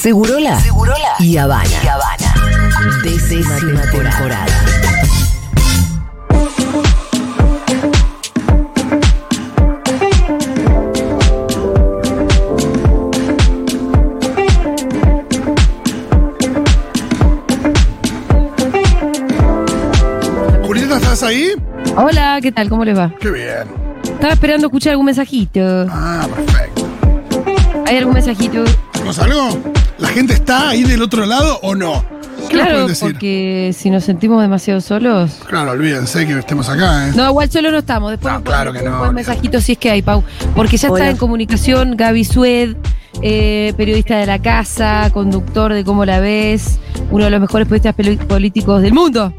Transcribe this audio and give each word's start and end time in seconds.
Segurola, 0.00 0.58
Segurola 0.58 0.96
y 1.18 1.36
Habana. 1.36 1.68
Y 1.84 1.86
Habana. 1.86 2.34
Décima 3.02 3.54
temporada. 3.56 4.46
Julieta, 20.62 20.96
¿estás 20.96 21.22
ahí? 21.24 21.50
Hola, 21.98 22.38
¿qué 22.40 22.50
tal? 22.50 22.70
¿Cómo 22.70 22.86
les 22.86 22.96
va? 22.96 23.12
Qué 23.20 23.30
bien. 23.30 23.68
Estaba 24.02 24.32
esperando 24.32 24.68
escuchar 24.68 24.92
algún 24.92 25.04
mensajito. 25.04 25.60
Ah, 25.90 26.26
perfecto. 26.34 26.88
¿Hay 27.86 27.98
algún 27.98 28.14
mensajito? 28.14 28.64
¿Tenemos 28.94 29.18
algo? 29.18 29.79
¿La 30.00 30.08
gente 30.08 30.32
está 30.34 30.70
ahí 30.70 30.82
del 30.82 31.02
otro 31.02 31.26
lado 31.26 31.58
o 31.62 31.74
no? 31.74 32.04
¿Qué 32.48 32.54
Claro, 32.56 32.70
pueden 32.70 32.86
decir? 32.88 33.12
porque 33.12 33.74
si 33.76 33.90
nos 33.90 34.02
sentimos 34.04 34.40
demasiado 34.42 34.80
solos. 34.80 35.40
Claro, 35.46 35.72
olvídense 35.72 36.26
que 36.26 36.38
estemos 36.38 36.68
acá, 36.68 37.08
¿eh? 37.08 37.12
No, 37.14 37.28
igual 37.28 37.50
solo 37.50 37.70
no 37.70 37.78
estamos. 37.78 38.10
Después 38.12 38.32
No, 38.34 38.42
claro 38.42 38.72
que 38.72 38.78
un 38.78 38.84
no, 38.86 38.90
buen 38.92 39.10
olvídate. 39.10 39.14
mensajito 39.30 39.60
si 39.60 39.72
es 39.72 39.78
que 39.78 39.90
hay, 39.90 40.02
Pau. 40.02 40.24
Porque 40.56 40.76
ya 40.78 40.88
está 40.88 41.10
en 41.10 41.16
comunicación 41.16 41.96
Gaby 41.96 42.24
Sued, 42.24 42.76
eh, 43.22 43.74
periodista 43.76 44.16
de 44.16 44.26
la 44.26 44.40
casa, 44.40 45.10
conductor 45.12 45.74
de 45.74 45.84
Cómo 45.84 46.04
la 46.06 46.18
ves, 46.20 46.78
uno 47.10 47.24
de 47.24 47.30
los 47.30 47.40
mejores 47.40 47.68
periodistas 47.68 47.94
políticos 48.26 48.80
del 48.82 48.94
mundo. 48.94 49.34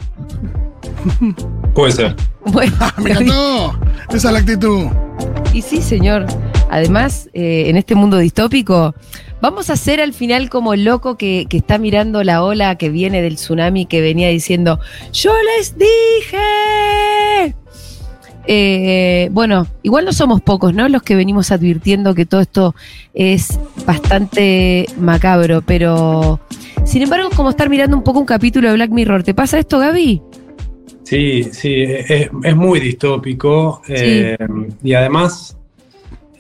Puede 1.74 1.92
ser. 1.94 2.16
Bueno, 2.46 2.74
Ah, 2.80 2.94
me 2.98 3.12
encantó. 3.12 3.80
Esa 4.10 4.28
es 4.28 4.34
la 4.34 4.40
actitud. 4.40 4.88
Y 5.54 5.62
sí, 5.62 5.82
señor. 5.82 6.26
Además, 6.72 7.30
eh, 7.34 7.66
en 7.68 7.76
este 7.76 7.96
mundo 7.96 8.18
distópico, 8.18 8.96
vamos 9.42 9.70
a 9.70 9.76
ser 9.76 10.00
al 10.00 10.14
final 10.14 10.50
como 10.50 10.74
el 10.74 10.86
loco 10.86 11.18
que, 11.18 11.46
que 11.50 11.58
está 11.58 11.78
mirando 11.78 12.24
la 12.24 12.44
ola 12.46 12.78
que 12.78 12.90
viene 12.90 13.22
del 13.22 13.36
tsunami 13.36 13.86
que 13.86 14.00
venía 14.00 14.30
diciendo, 14.30 14.80
yo 15.12 15.34
les 15.58 15.78
dije. 15.78 17.56
Eh, 18.48 19.28
bueno, 19.34 19.68
igual 19.84 20.06
no 20.06 20.14
somos 20.14 20.40
pocos, 20.42 20.74
¿no? 20.74 20.88
Los 20.88 21.04
que 21.04 21.18
venimos 21.18 21.52
advirtiendo 21.52 22.16
que 22.16 22.26
todo 22.26 22.40
esto 22.40 22.74
es 23.14 23.60
bastante 23.86 24.88
macabro, 24.98 25.62
pero 25.62 26.40
sin 26.86 27.02
embargo, 27.02 27.28
es 27.30 27.36
como 27.36 27.50
estar 27.50 27.70
mirando 27.70 27.98
un 27.98 28.04
poco 28.04 28.20
un 28.20 28.26
capítulo 28.26 28.70
de 28.70 28.76
Black 28.76 28.92
Mirror. 28.92 29.24
¿Te 29.24 29.34
pasa 29.34 29.60
esto, 29.60 29.78
Gaby? 29.78 30.22
Sí, 31.04 31.44
sí, 31.52 31.84
es, 31.84 32.30
es 32.44 32.56
muy 32.56 32.80
distópico. 32.80 33.82
eh, 33.90 34.38
y 34.82 34.94
además, 34.94 35.58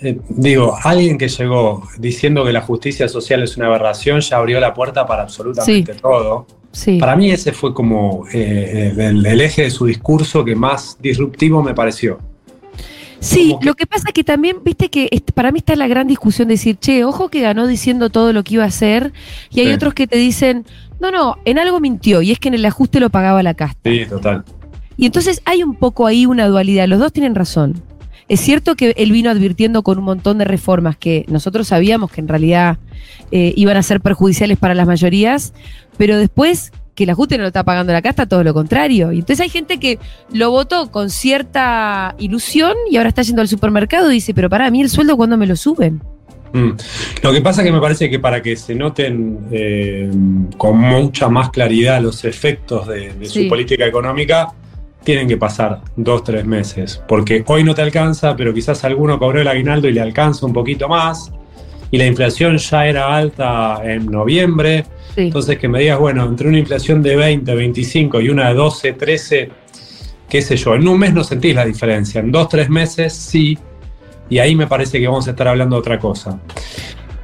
eh, 0.01 0.19
digo, 0.29 0.75
alguien 0.83 1.17
que 1.17 1.27
llegó 1.29 1.87
diciendo 1.97 2.43
que 2.43 2.51
la 2.51 2.61
justicia 2.61 3.07
social 3.07 3.43
es 3.43 3.57
una 3.57 3.67
aberración 3.67 4.19
ya 4.21 4.37
abrió 4.37 4.59
la 4.59 4.73
puerta 4.73 5.05
para 5.05 5.23
absolutamente 5.23 5.93
todo. 5.95 6.47
Sí. 6.71 6.97
Para 6.99 7.15
mí 7.15 7.29
ese 7.31 7.51
fue 7.51 7.73
como 7.73 8.25
eh, 8.33 8.93
el, 8.97 9.25
el 9.25 9.41
eje 9.41 9.63
de 9.63 9.71
su 9.71 9.85
discurso 9.85 10.43
que 10.45 10.55
más 10.55 10.97
disruptivo 11.01 11.61
me 11.61 11.73
pareció. 11.73 12.19
Sí, 13.19 13.55
que- 13.59 13.65
lo 13.65 13.75
que 13.75 13.85
pasa 13.85 14.05
es 14.07 14.13
que 14.13 14.23
también, 14.23 14.57
viste 14.63 14.89
que 14.89 15.07
para 15.35 15.51
mí 15.51 15.59
está 15.59 15.75
la 15.75 15.87
gran 15.87 16.07
discusión 16.07 16.47
de 16.47 16.55
decir, 16.55 16.77
che, 16.77 17.03
ojo 17.03 17.29
que 17.29 17.41
ganó 17.41 17.67
diciendo 17.67 18.09
todo 18.09 18.33
lo 18.33 18.43
que 18.43 18.55
iba 18.55 18.63
a 18.63 18.67
hacer, 18.67 19.13
y 19.51 19.59
hay 19.59 19.67
Sí. 19.67 19.73
otros 19.73 19.93
que 19.93 20.07
te 20.07 20.17
dicen, 20.17 20.65
no, 20.99 21.11
no, 21.11 21.35
en 21.45 21.59
algo 21.59 21.79
mintió, 21.79 22.21
y 22.23 22.31
es 22.31 22.39
que 22.39 22.47
en 22.47 22.55
el 22.55 22.65
ajuste 22.65 22.99
lo 22.99 23.09
pagaba 23.11 23.43
la 23.43 23.53
casta. 23.53 23.89
Sí, 23.89 24.05
total. 24.09 24.43
Y 24.97 25.05
entonces 25.05 25.41
hay 25.45 25.61
un 25.63 25.75
poco 25.75 26.07
ahí 26.07 26.25
una 26.25 26.47
dualidad, 26.47 26.87
los 26.87 26.99
dos 26.99 27.13
tienen 27.13 27.35
razón. 27.35 27.81
Es 28.27 28.39
cierto 28.39 28.75
que 28.75 28.93
él 28.97 29.11
vino 29.11 29.29
advirtiendo 29.29 29.83
con 29.83 29.97
un 29.97 30.05
montón 30.05 30.37
de 30.37 30.45
reformas 30.45 30.95
que 30.97 31.25
nosotros 31.27 31.67
sabíamos 31.67 32.11
que 32.11 32.21
en 32.21 32.27
realidad 32.27 32.77
eh, 33.31 33.53
iban 33.55 33.77
a 33.77 33.83
ser 33.83 34.01
perjudiciales 34.01 34.57
para 34.57 34.73
las 34.73 34.87
mayorías, 34.87 35.53
pero 35.97 36.17
después 36.17 36.71
que 36.95 37.05
el 37.05 37.09
ajuste 37.09 37.37
no 37.37 37.43
lo 37.43 37.47
está 37.47 37.63
pagando 37.63 37.93
la 37.93 38.01
casta, 38.01 38.25
todo 38.25 38.43
lo 38.43 38.53
contrario. 38.53 39.11
Y 39.11 39.19
entonces 39.19 39.39
hay 39.41 39.49
gente 39.49 39.79
que 39.79 39.97
lo 40.33 40.51
votó 40.51 40.91
con 40.91 41.09
cierta 41.09 42.15
ilusión 42.19 42.73
y 42.89 42.97
ahora 42.97 43.09
está 43.09 43.21
yendo 43.21 43.41
al 43.41 43.47
supermercado 43.47 44.11
y 44.11 44.15
dice, 44.15 44.33
pero 44.33 44.49
para 44.49 44.69
mí 44.69 44.81
el 44.81 44.89
sueldo 44.89 45.15
cuando 45.17 45.37
me 45.37 45.47
lo 45.47 45.55
suben. 45.55 46.01
Mm. 46.53 46.71
Lo 47.23 47.31
que 47.31 47.39
pasa 47.41 47.61
es 47.61 47.67
que 47.67 47.71
me 47.71 47.79
parece 47.79 48.09
que 48.09 48.19
para 48.19 48.41
que 48.41 48.57
se 48.57 48.75
noten 48.75 49.39
eh, 49.51 50.11
con 50.57 50.77
mucha 50.77 51.29
más 51.29 51.49
claridad 51.49 52.01
los 52.01 52.25
efectos 52.25 52.87
de, 52.87 53.13
de 53.13 53.25
Sí. 53.25 53.43
su 53.43 53.49
política 53.49 53.85
económica, 53.85 54.49
tienen 55.03 55.27
que 55.27 55.37
pasar 55.37 55.81
dos, 55.95 56.23
tres 56.23 56.45
meses. 56.45 57.01
Porque 57.07 57.43
hoy 57.47 57.63
no 57.63 57.73
te 57.73 57.81
alcanza, 57.81 58.35
pero 58.35 58.53
quizás 58.53 58.83
alguno 58.83 59.17
cobró 59.19 59.41
el 59.41 59.47
aguinaldo 59.47 59.87
y 59.87 59.93
le 59.93 60.01
alcanza 60.01 60.45
un 60.45 60.53
poquito 60.53 60.87
más. 60.87 61.31
Y 61.89 61.97
la 61.97 62.05
inflación 62.05 62.57
ya 62.57 62.87
era 62.87 63.15
alta 63.15 63.81
en 63.83 64.05
noviembre. 64.05 64.85
Sí. 65.15 65.23
Entonces 65.23 65.57
que 65.57 65.67
me 65.67 65.79
digas, 65.79 65.99
bueno, 65.99 66.25
entre 66.25 66.47
una 66.47 66.59
inflación 66.59 67.01
de 67.01 67.15
20, 67.15 67.53
25 67.53 68.21
y 68.21 68.29
una 68.29 68.49
de 68.49 68.53
12, 68.53 68.93
13, 68.93 69.49
qué 70.29 70.41
sé 70.41 70.55
yo, 70.55 70.75
en 70.75 70.87
un 70.87 70.97
mes 70.97 71.13
no 71.13 71.23
sentís 71.23 71.53
la 71.53 71.65
diferencia. 71.65 72.21
En 72.21 72.31
dos, 72.31 72.47
tres 72.47 72.69
meses 72.69 73.13
sí. 73.13 73.57
Y 74.29 74.39
ahí 74.39 74.55
me 74.55 74.67
parece 74.67 74.99
que 74.99 75.07
vamos 75.07 75.27
a 75.27 75.31
estar 75.31 75.47
hablando 75.49 75.75
de 75.75 75.79
otra 75.81 75.99
cosa. 75.99 76.39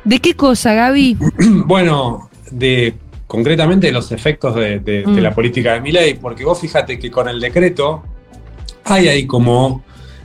¿De 0.03 0.19
qué 0.19 0.35
cosa, 0.35 0.73
Gaby? 0.73 1.17
Bueno, 1.65 2.29
de 2.51 2.95
concretamente 3.27 3.91
los 3.91 4.11
efectos 4.11 4.55
de, 4.55 4.79
de- 4.79 5.01
de 5.01 5.05
Mm. 5.07 5.17
la 5.19 5.35
política 5.35 5.73
de 5.73 5.81
Milei, 5.81 6.13
porque 6.15 6.45
vos 6.45 6.59
fíjate 6.59 6.97
que 6.97 7.11
con 7.11 7.27
el 7.29 7.39
decreto 7.39 8.03
hay 8.85 9.07
ahí 9.09 9.25
como 9.27 9.83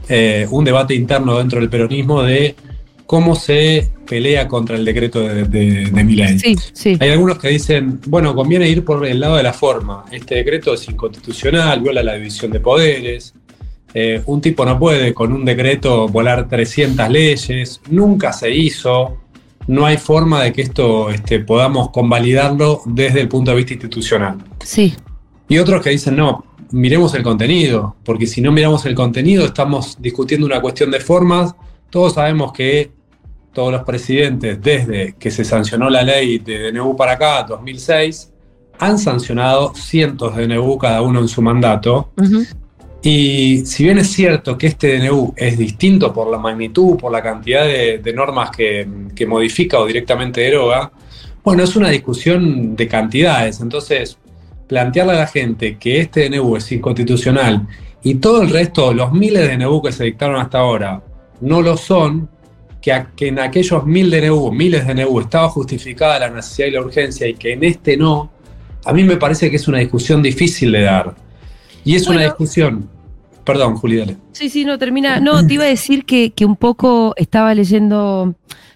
eh, 0.08 0.46
un 0.50 0.64
debate 0.64 0.94
interno 0.94 1.38
dentro 1.38 1.60
del 1.60 1.68
peronismo 1.68 2.22
de 2.22 2.54
cómo 3.06 3.34
se 3.34 3.90
pelea 4.08 4.48
contra 4.48 4.76
el 4.76 4.84
decreto 4.84 5.20
de, 5.20 5.44
de, 5.44 5.90
de 5.90 6.04
Milei. 6.04 6.38
Sí, 6.38 6.56
sí. 6.72 6.96
Hay 7.00 7.10
algunos 7.10 7.38
que 7.38 7.48
dicen, 7.48 8.00
bueno, 8.06 8.34
conviene 8.34 8.68
ir 8.68 8.84
por 8.84 9.04
el 9.06 9.20
lado 9.20 9.36
de 9.36 9.42
la 9.42 9.52
forma. 9.52 10.04
Este 10.10 10.36
decreto 10.36 10.74
es 10.74 10.88
inconstitucional, 10.88 11.80
viola 11.80 12.02
la 12.02 12.14
división 12.14 12.50
de 12.52 12.60
poderes. 12.60 13.34
Eh, 13.94 14.22
un 14.26 14.40
tipo 14.40 14.64
no 14.64 14.78
puede 14.78 15.12
con 15.12 15.32
un 15.32 15.44
decreto 15.44 16.08
volar 16.08 16.48
300 16.48 17.08
leyes. 17.10 17.80
Nunca 17.90 18.32
se 18.32 18.50
hizo. 18.50 19.18
No 19.66 19.86
hay 19.86 19.96
forma 19.96 20.42
de 20.42 20.52
que 20.52 20.62
esto 20.62 21.10
este, 21.10 21.40
podamos 21.40 21.90
convalidarlo 21.90 22.82
desde 22.84 23.20
el 23.20 23.28
punto 23.28 23.50
de 23.50 23.58
vista 23.58 23.74
institucional. 23.74 24.38
Sí. 24.64 24.94
Y 25.48 25.58
otros 25.58 25.82
que 25.82 25.90
dicen, 25.90 26.16
no, 26.16 26.44
miremos 26.72 27.14
el 27.14 27.22
contenido, 27.22 27.96
porque 28.04 28.26
si 28.26 28.40
no 28.40 28.50
miramos 28.50 28.84
el 28.86 28.94
contenido 28.94 29.44
estamos 29.44 29.96
discutiendo 30.00 30.46
una 30.46 30.60
cuestión 30.60 30.90
de 30.90 31.00
formas. 31.00 31.54
Todos 31.90 32.14
sabemos 32.14 32.52
que 32.52 32.90
todos 33.52 33.70
los 33.70 33.82
presidentes, 33.84 34.60
desde 34.60 35.14
que 35.18 35.30
se 35.30 35.44
sancionó 35.44 35.90
la 35.90 36.02
ley 36.02 36.38
de 36.38 36.72
DNU 36.72 36.96
para 36.96 37.12
acá, 37.12 37.44
2006, 37.44 38.32
han 38.78 38.98
sancionado 38.98 39.74
cientos 39.74 40.34
de 40.34 40.46
DNU 40.46 40.78
cada 40.78 41.02
uno 41.02 41.20
en 41.20 41.28
su 41.28 41.42
mandato. 41.42 42.10
Y 43.04 43.66
si 43.66 43.82
bien 43.82 43.98
es 43.98 44.12
cierto 44.12 44.56
que 44.56 44.68
este 44.68 44.98
DNU 44.98 45.34
es 45.36 45.58
distinto 45.58 46.12
por 46.12 46.30
la 46.30 46.38
magnitud, 46.38 46.96
por 46.96 47.10
la 47.10 47.20
cantidad 47.20 47.64
de, 47.64 48.12
normas 48.14 48.50
que, 48.50 48.86
modifica 49.26 49.80
o 49.80 49.86
directamente 49.86 50.40
deroga, 50.40 50.92
bueno, 51.42 51.64
es 51.64 51.74
una 51.74 51.88
discusión 51.88 52.76
de 52.76 52.86
cantidades. 52.86 53.60
Entonces, 53.60 54.16
plantearle 54.68 55.14
a 55.14 55.16
la 55.16 55.26
gente 55.26 55.78
que 55.78 56.00
este 56.00 56.30
DNU 56.30 56.56
es 56.56 56.70
inconstitucional 56.70 57.66
y 58.04 58.16
todo 58.16 58.42
el 58.42 58.50
resto, 58.50 58.94
los 58.94 59.12
miles 59.12 59.48
de 59.48 59.56
DNU 59.56 59.82
que 59.82 59.90
se 59.90 60.04
dictaron 60.04 60.36
hasta 60.40 60.60
ahora, 60.60 61.02
no 61.40 61.60
lo 61.60 61.76
son, 61.76 62.28
que, 62.80 63.04
que 63.16 63.28
en 63.28 63.40
aquellos 63.40 63.84
mil 63.84 64.12
DNU, 64.12 64.52
miles 64.52 64.86
de 64.86 64.94
DNU, 64.94 65.20
estaba 65.20 65.48
justificada 65.48 66.20
la 66.20 66.30
necesidad 66.30 66.68
y 66.68 66.70
la 66.70 66.80
urgencia 66.82 67.26
y 67.26 67.34
que 67.34 67.52
en 67.54 67.64
este 67.64 67.96
no, 67.96 68.30
a 68.84 68.92
mí 68.92 69.02
me 69.02 69.16
parece 69.16 69.50
que 69.50 69.56
es 69.56 69.66
una 69.66 69.78
discusión 69.78 70.22
difícil 70.22 70.70
de 70.70 70.82
dar. 70.82 71.31
Y 71.84 71.94
es 71.96 72.06
una 72.06 72.22
discusión. 72.22 72.88
Perdón, 73.44 73.74
Juli, 73.76 73.96
dale. 73.96 74.16
Sí, 74.32 74.48
sí, 74.48 74.64
no, 74.64 74.78
termina. 74.78 75.18
No, 75.20 75.44
te 75.46 75.54
iba 75.54 75.64
a 75.64 75.68
decir 75.68 76.04
que, 76.04 76.30
que 76.30 76.44
un 76.44 76.54
poco 76.56 77.12
estaba 77.16 77.52
leyendo, 77.54 78.34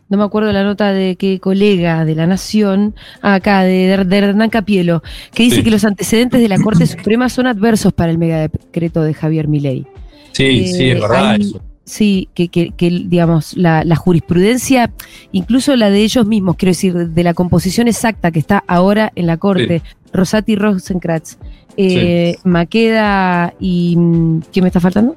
no 0.09 0.19
me 0.19 0.25
acuerdo 0.25 0.53
la 0.53 0.65
nota 0.65 0.93
de 0.93 1.15
qué 1.15 1.39
colega 1.39 2.05
de 2.05 2.17
la 2.17 2.27
Nación, 2.27 2.95
acá, 3.23 3.63
de, 3.63 4.05
de 4.05 4.17
Hernán 4.19 4.51
Capielo, 4.51 5.03
que 5.33 5.45
dice 5.45 5.57
Sí. 5.57 5.63
que 5.63 5.71
los 5.71 5.85
antecedentes 5.85 6.41
de 6.41 6.49
la 6.49 6.59
Corte 6.59 6.85
Suprema 6.87 7.29
son 7.29 7.47
adversos 7.47 7.93
para 7.93 8.11
el 8.11 8.19
megadecreto 8.19 9.03
de 9.03 9.15
Javier 9.15 9.47
Milei. 9.47 9.87
Sí, 10.33 10.45
Eh, 10.45 10.67
sí, 10.67 10.91
es 10.91 11.01
verdad 11.01 11.31
hay- 11.31 11.41
eso. 11.43 11.63
Sí, 11.89 12.29
que, 12.35 12.49
que, 12.49 12.73
que, 12.73 12.91
digamos, 12.91 13.57
la, 13.57 13.85
la 13.85 13.95
jurisprudencia, 13.95 14.93
incluso 15.31 15.77
la 15.77 15.89
de 15.91 16.01
ellos 16.03 16.27
mismos, 16.27 16.57
quiero 16.57 16.71
decir, 16.71 16.93
de 17.11 17.23
la 17.23 17.33
composición 17.33 17.87
exacta 17.87 18.33
que 18.33 18.41
está 18.41 18.65
ahora 18.67 19.13
en 19.15 19.29
la 19.29 19.37
Corte, 19.37 19.83
Rosati 20.13 20.55
y 20.55 20.57
Rosenkratz, 20.57 21.37
eh, 21.77 22.37
Maqueda 22.45 23.55
y. 23.61 23.95
mm, 23.97 24.41
¿Quién 24.53 24.63
me 24.65 24.69
está 24.69 24.81
faltando? 24.81 25.17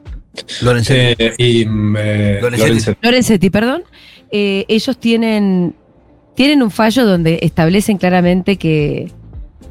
Lorenzetti. 0.61 1.23
Eh, 1.23 1.33
y 1.37 1.65
mm, 1.65 1.95
eh, 1.97 2.39
Lorenzetti. 2.41 2.67
Lorenzetti. 2.69 2.99
Lorenzetti, 3.05 3.49
perdón. 3.49 3.83
Eh, 4.31 4.65
ellos 4.67 4.97
tienen, 4.99 5.75
tienen 6.35 6.61
un 6.61 6.71
fallo 6.71 7.05
donde 7.05 7.39
establecen 7.41 7.97
claramente 7.97 8.57
que, 8.57 9.11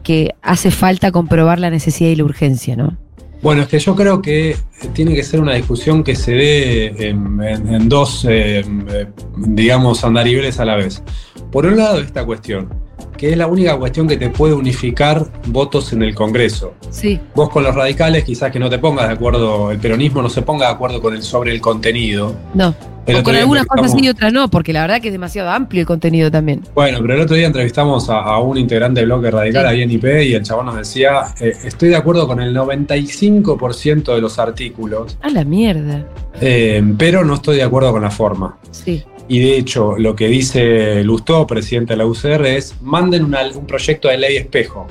que 0.02 0.34
hace 0.42 0.70
falta 0.70 1.12
comprobar 1.12 1.58
la 1.60 1.70
necesidad 1.70 2.10
y 2.10 2.16
la 2.16 2.24
urgencia, 2.24 2.74
¿no? 2.76 2.96
Bueno, 3.40 3.62
es 3.62 3.68
que 3.68 3.78
yo 3.78 3.94
creo 3.94 4.20
que 4.20 4.56
tiene 4.94 5.14
que 5.14 5.22
ser 5.22 5.40
una 5.40 5.54
discusión 5.54 6.02
que 6.02 6.16
se 6.16 6.32
dé 6.32 6.86
en, 7.08 7.40
en- 7.40 7.72
en 7.72 7.88
dos, 7.88 8.24
eh, 8.28 8.64
eh, 8.90 9.06
digamos, 9.36 10.02
andariveles 10.02 10.58
a 10.58 10.64
la 10.64 10.74
vez. 10.74 11.04
Por 11.52 11.64
un 11.66 11.76
lado, 11.76 12.00
esta 12.00 12.24
cuestión. 12.26 12.68
Que 13.16 13.30
es 13.32 13.36
la 13.36 13.46
única 13.46 13.76
cuestión 13.76 14.06
que 14.06 14.16
te 14.16 14.30
puede 14.30 14.54
unificar 14.54 15.26
votos 15.46 15.92
en 15.92 16.02
el 16.02 16.14
Congreso. 16.14 16.74
Sí. 16.90 17.18
Vos 17.34 17.48
con 17.50 17.64
los 17.64 17.74
radicales 17.74 18.24
quizás 18.24 18.50
que 18.52 18.58
no 18.58 18.70
te 18.70 18.78
pongas 18.78 19.08
de 19.08 19.14
acuerdo, 19.14 19.70
el 19.72 19.78
peronismo 19.78 20.22
no 20.22 20.28
se 20.28 20.42
ponga 20.42 20.66
de 20.66 20.72
acuerdo 20.72 21.00
con 21.00 21.14
el 21.14 21.22
sobre 21.22 21.52
el 21.52 21.60
contenido. 21.60 22.34
No. 22.54 22.74
El 23.06 23.16
O 23.16 23.22
con 23.22 23.34
algunas 23.34 23.64
cosas 23.64 23.92
sí 23.92 24.00
y 24.02 24.08
otras 24.10 24.34
no, 24.34 24.50
porque 24.50 24.70
la 24.70 24.82
verdad 24.82 25.00
que 25.00 25.08
es 25.08 25.12
demasiado 25.12 25.48
amplio 25.48 25.80
el 25.80 25.86
contenido 25.86 26.30
también. 26.30 26.60
Bueno, 26.74 26.98
pero 27.00 27.14
el 27.14 27.22
otro 27.22 27.36
día 27.36 27.46
entrevistamos 27.46 28.10
a, 28.10 28.18
a 28.18 28.38
un 28.38 28.58
integrante 28.58 29.00
del 29.00 29.06
bloque 29.08 29.30
radical 29.30 29.64
Sí. 29.64 29.70
ahí 29.72 29.82
en 29.82 29.90
IP 29.90 30.04
y 30.04 30.34
el 30.34 30.42
chabón 30.42 30.66
nos 30.66 30.76
decía, 30.76 31.22
eh, 31.40 31.54
estoy 31.64 31.88
de 31.88 31.96
acuerdo 31.96 32.26
con 32.26 32.38
el 32.40 32.54
95% 32.54 34.14
de 34.14 34.20
los 34.20 34.38
artículos, 34.38 35.16
A 35.22 35.30
la 35.30 35.44
mierda. 35.44 36.04
eh, 36.40 36.82
pero 36.98 37.24
no 37.24 37.34
estoy 37.34 37.56
de 37.56 37.62
acuerdo 37.62 37.92
con 37.92 38.02
la 38.02 38.10
forma. 38.10 38.58
Sí. 38.70 39.02
Y 39.28 39.40
de 39.40 39.56
hecho, 39.58 39.96
lo 39.98 40.16
que 40.16 40.26
dice 40.28 41.04
Lustó, 41.04 41.46
presidente 41.46 41.92
de 41.92 41.98
la 41.98 42.06
UCR, 42.06 42.46
es 42.46 42.74
manden 42.80 43.24
una- 43.24 43.46
un 43.54 43.66
proyecto 43.66 44.08
de 44.08 44.16
ley 44.18 44.36
espejo. 44.36 44.86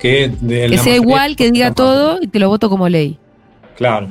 Que, 0.00 0.32
de 0.40 0.62
Que 0.62 0.76
la 0.76 0.82
sea 0.82 0.96
igual, 0.96 1.36
que 1.36 1.50
diga 1.52 1.72
todo 1.72 2.18
y 2.20 2.26
te 2.26 2.40
lo 2.40 2.48
voto 2.48 2.68
como 2.68 2.88
ley. 2.88 3.18
Claro. 3.76 4.08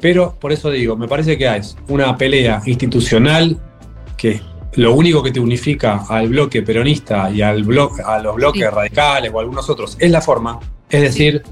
Pero 0.00 0.34
por 0.40 0.50
eso 0.52 0.70
digo, 0.70 0.96
me 0.96 1.06
parece 1.08 1.36
que 1.36 1.46
es 1.56 1.76
una 1.88 2.16
pelea 2.16 2.62
institucional 2.64 3.58
que 4.16 4.40
lo 4.76 4.94
único 4.94 5.22
que 5.22 5.30
te 5.30 5.40
unifica 5.40 6.04
al 6.08 6.28
bloque 6.28 6.62
peronista 6.62 7.30
y 7.30 7.42
al 7.42 7.64
bloque, 7.64 8.02
a 8.04 8.18
los 8.18 8.34
bloques 8.34 8.62
Sí. 8.62 8.68
radicales 8.74 9.30
o 9.32 9.40
algunos 9.40 9.68
otros 9.68 9.96
es 10.00 10.10
la 10.10 10.20
forma. 10.22 10.58
Es 10.88 11.02
decir, 11.02 11.42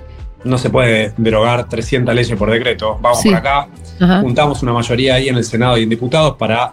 no 0.45 0.57
se 0.59 0.71
puede 0.71 1.13
derogar 1.19 1.69
300 1.69 2.15
leyes 2.15 2.37
por 2.39 2.51
decreto. 2.51 2.99
Vamos 3.03 3.21
Sí. 3.21 3.29
por 3.29 3.39
acá, 3.39 3.69
Ajá. 4.01 4.21
juntamos 4.23 4.63
una 4.63 4.73
mayoría 4.73 5.15
ahí 5.17 5.29
en 5.29 5.37
el 5.37 5.45
Senado 5.45 5.77
y 5.79 5.83
en 5.85 5.89
diputados 5.91 6.37
para 6.37 6.73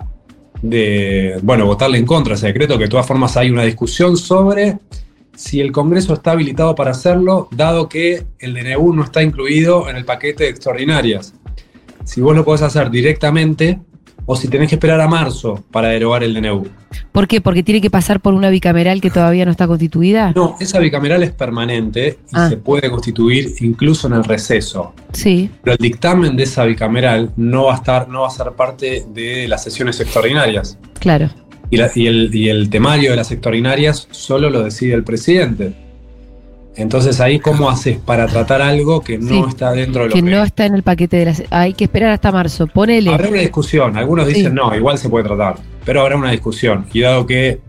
de, 0.61 1.39
bueno, 1.41 1.65
votarle 1.65 1.97
en 1.97 2.05
contra 2.05 2.35
ese 2.35 2.47
decreto, 2.47 2.77
que 2.77 2.85
de 2.85 2.89
todas 2.89 3.07
formas 3.07 3.37
hay 3.37 3.49
una 3.49 3.63
discusión 3.63 4.17
sobre 4.17 4.79
si 5.35 5.61
el 5.61 5.71
Congreso 5.71 6.13
está 6.13 6.31
habilitado 6.31 6.75
para 6.75 6.91
hacerlo, 6.91 7.47
dado 7.51 7.87
que 7.87 8.25
el 8.39 8.53
DNU 8.53 8.93
no 8.93 9.03
está 9.03 9.23
incluido 9.23 9.89
en 9.89 9.95
el 9.95 10.03
paquete 10.03 10.43
de 10.43 10.49
extraordinarias. 10.49 11.33
Si 12.03 12.19
vos 12.19 12.35
lo 12.35 12.43
podés 12.43 12.61
hacer 12.61 12.89
directamente 12.89 13.79
o 14.31 14.35
si 14.35 14.47
tenés 14.47 14.69
que 14.69 14.75
esperar 14.75 15.01
a 15.01 15.07
marzo 15.07 15.63
para 15.71 15.87
derogar 15.87 16.23
el 16.23 16.35
DNU. 16.35 16.67
¿Por 17.11 17.27
qué? 17.27 17.41
Porque 17.41 17.63
tiene 17.63 17.81
que 17.81 17.89
pasar 17.89 18.19
por 18.19 18.35
una 18.35 18.51
bicameral 18.51 19.01
que 19.01 19.09
todavía 19.09 19.43
no 19.43 19.49
está 19.49 19.65
constituida. 19.65 20.33
No, 20.35 20.55
esa 20.59 20.77
bicameral 20.77 21.23
es 21.23 21.31
permanente 21.31 22.19
y 22.27 22.33
Ah. 22.33 22.47
se 22.47 22.57
puede 22.57 22.91
constituir 22.91 23.55
incluso 23.61 24.05
en 24.05 24.13
el 24.13 24.23
receso. 24.23 24.93
Sí. 25.13 25.49
Pero 25.63 25.71
el 25.73 25.79
dictamen 25.83 26.35
de 26.37 26.43
esa 26.43 26.63
bicameral 26.65 27.31
no 27.37 27.65
va 27.65 27.73
a 27.73 27.77
estar, 27.77 28.07
no 28.07 28.21
va 28.21 28.27
a 28.27 28.29
ser 28.29 28.51
parte 28.51 29.03
de 29.11 29.47
las 29.47 29.63
sesiones 29.63 29.99
extraordinarias. 29.99 30.77
Claro. 30.99 31.31
Y, 31.71 31.77
la- 31.77 31.89
y 31.95 32.05
el, 32.05 32.29
y 32.33 32.49
el 32.49 32.69
temario 32.69 33.09
de 33.09 33.15
las 33.17 33.31
extraordinarias 33.31 34.07
solo 34.11 34.51
lo 34.51 34.61
decide 34.61 34.93
el 34.93 35.03
presidente. 35.03 35.73
Entonces 36.75 37.19
ahí, 37.19 37.39
¿cómo 37.39 37.69
haces 37.69 37.97
para 37.97 38.27
tratar 38.27 38.61
algo 38.61 39.01
que 39.01 39.17
no 39.17 39.27
Sí, 39.27 39.43
está 39.49 39.71
dentro 39.71 40.03
de 40.03 40.09
lo 40.09 40.15
Que 40.15 40.21
que... 40.23 40.29
no 40.29 40.43
está 40.43 40.65
en 40.65 40.75
el 40.75 40.83
paquete 40.83 41.17
de 41.17 41.25
las. 41.25 41.43
Hay 41.49 41.73
que 41.73 41.85
esperar 41.85 42.11
hasta 42.11 42.31
marzo. 42.31 42.67
Ponele. 42.67 43.13
Habrá 43.13 43.29
una 43.29 43.41
discusión, 43.41 43.97
algunos 43.97 44.27
Sí. 44.27 44.33
dicen 44.35 44.53
no, 44.55 44.73
igual 44.75 44.97
se 44.97 45.09
puede 45.09 45.25
tratar, 45.25 45.55
pero 45.83 46.01
habrá 46.01 46.15
una 46.15 46.31
discusión. 46.31 46.85
Y 46.93 47.01
dado 47.01 47.25
que, 47.25 47.59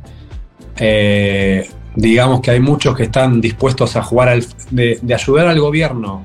eh, 0.76 1.68
digamos 1.96 2.40
que 2.40 2.50
hay 2.52 2.60
muchos 2.60 2.96
que 2.96 3.04
están 3.04 3.40
dispuestos 3.40 3.96
a 3.96 4.02
jugar, 4.02 4.28
al, 4.28 4.44
de, 4.70 4.98
de 5.02 5.14
ayudar 5.14 5.46
al 5.48 5.58
gobierno 5.60 6.22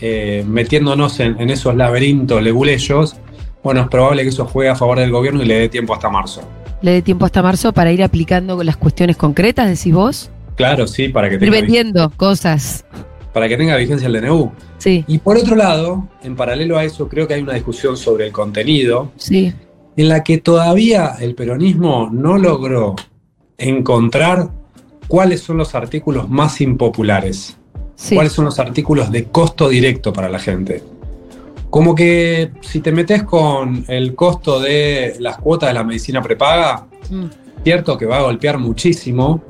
eh, 0.00 0.44
metiéndonos 0.46 1.18
en, 1.20 1.40
en 1.40 1.48
esos 1.48 1.74
laberintos 1.74 2.42
leguleyos, 2.42 3.16
bueno, 3.62 3.80
es 3.80 3.88
probable 3.88 4.22
que 4.22 4.28
eso 4.28 4.44
juegue 4.44 4.68
a 4.70 4.76
favor 4.76 4.98
del 4.98 5.10
gobierno 5.10 5.42
y 5.42 5.46
le 5.46 5.58
dé 5.58 5.68
tiempo 5.70 5.94
hasta 5.94 6.10
marzo. 6.10 6.42
Le 6.82 6.90
dé 6.90 7.02
tiempo 7.02 7.24
hasta 7.24 7.42
marzo 7.42 7.72
para 7.72 7.90
ir 7.90 8.02
aplicando 8.02 8.62
las 8.62 8.76
cuestiones 8.76 9.16
concretas, 9.16 9.66
decís 9.68 9.94
vos. 9.94 10.30
Claro, 10.56 10.86
sí, 10.86 11.08
para 11.10 11.28
que 11.28 11.34
Ir 11.34 11.40
tenga, 11.40 11.52
vendiendo 11.52 12.10
cosas. 12.16 12.84
para 13.32 13.48
que 13.48 13.56
tenga 13.56 13.76
vigencia 13.76 14.06
el 14.08 14.14
DNU. 14.20 14.50
Sí, 14.78 15.04
Y 15.06 15.18
por 15.18 15.36
otro 15.36 15.54
lado, 15.56 16.08
en 16.22 16.34
paralelo 16.36 16.76
a 16.78 16.84
eso, 16.84 17.08
creo 17.08 17.26
que 17.28 17.34
hay 17.34 17.42
una 17.42 17.54
discusión 17.54 17.96
sobre 17.96 18.26
el 18.26 18.32
contenido, 18.32 19.12
sí. 19.16 19.52
en 19.96 20.08
la 20.08 20.22
que 20.24 20.38
todavía 20.38 21.16
el 21.20 21.34
peronismo 21.34 22.08
no 22.12 22.38
logró 22.38 22.94
encontrar 23.58 24.50
cuáles 25.08 25.40
son 25.40 25.56
los 25.58 25.74
artículos 25.74 26.28
más 26.28 26.60
impopulares, 26.60 27.56
sí. 27.94 28.14
cuáles 28.14 28.32
son 28.32 28.44
los 28.46 28.58
artículos 28.58 29.10
de 29.10 29.24
costo 29.24 29.68
directo 29.68 30.12
para 30.12 30.28
la 30.28 30.38
gente. 30.38 30.82
Como 31.70 31.94
que 31.94 32.52
si 32.60 32.80
te 32.80 32.92
metes 32.92 33.22
con 33.24 33.84
el 33.88 34.14
costo 34.14 34.60
de 34.60 35.16
las 35.20 35.38
cuotas 35.38 35.70
de 35.70 35.74
la 35.74 35.84
medicina 35.84 36.22
prepaga, 36.22 36.86
Mm. 37.10 37.26
cierto 37.62 37.96
que 37.96 38.04
va 38.06 38.18
a 38.18 38.22
golpear 38.22 38.58
muchísimo, 38.58 39.42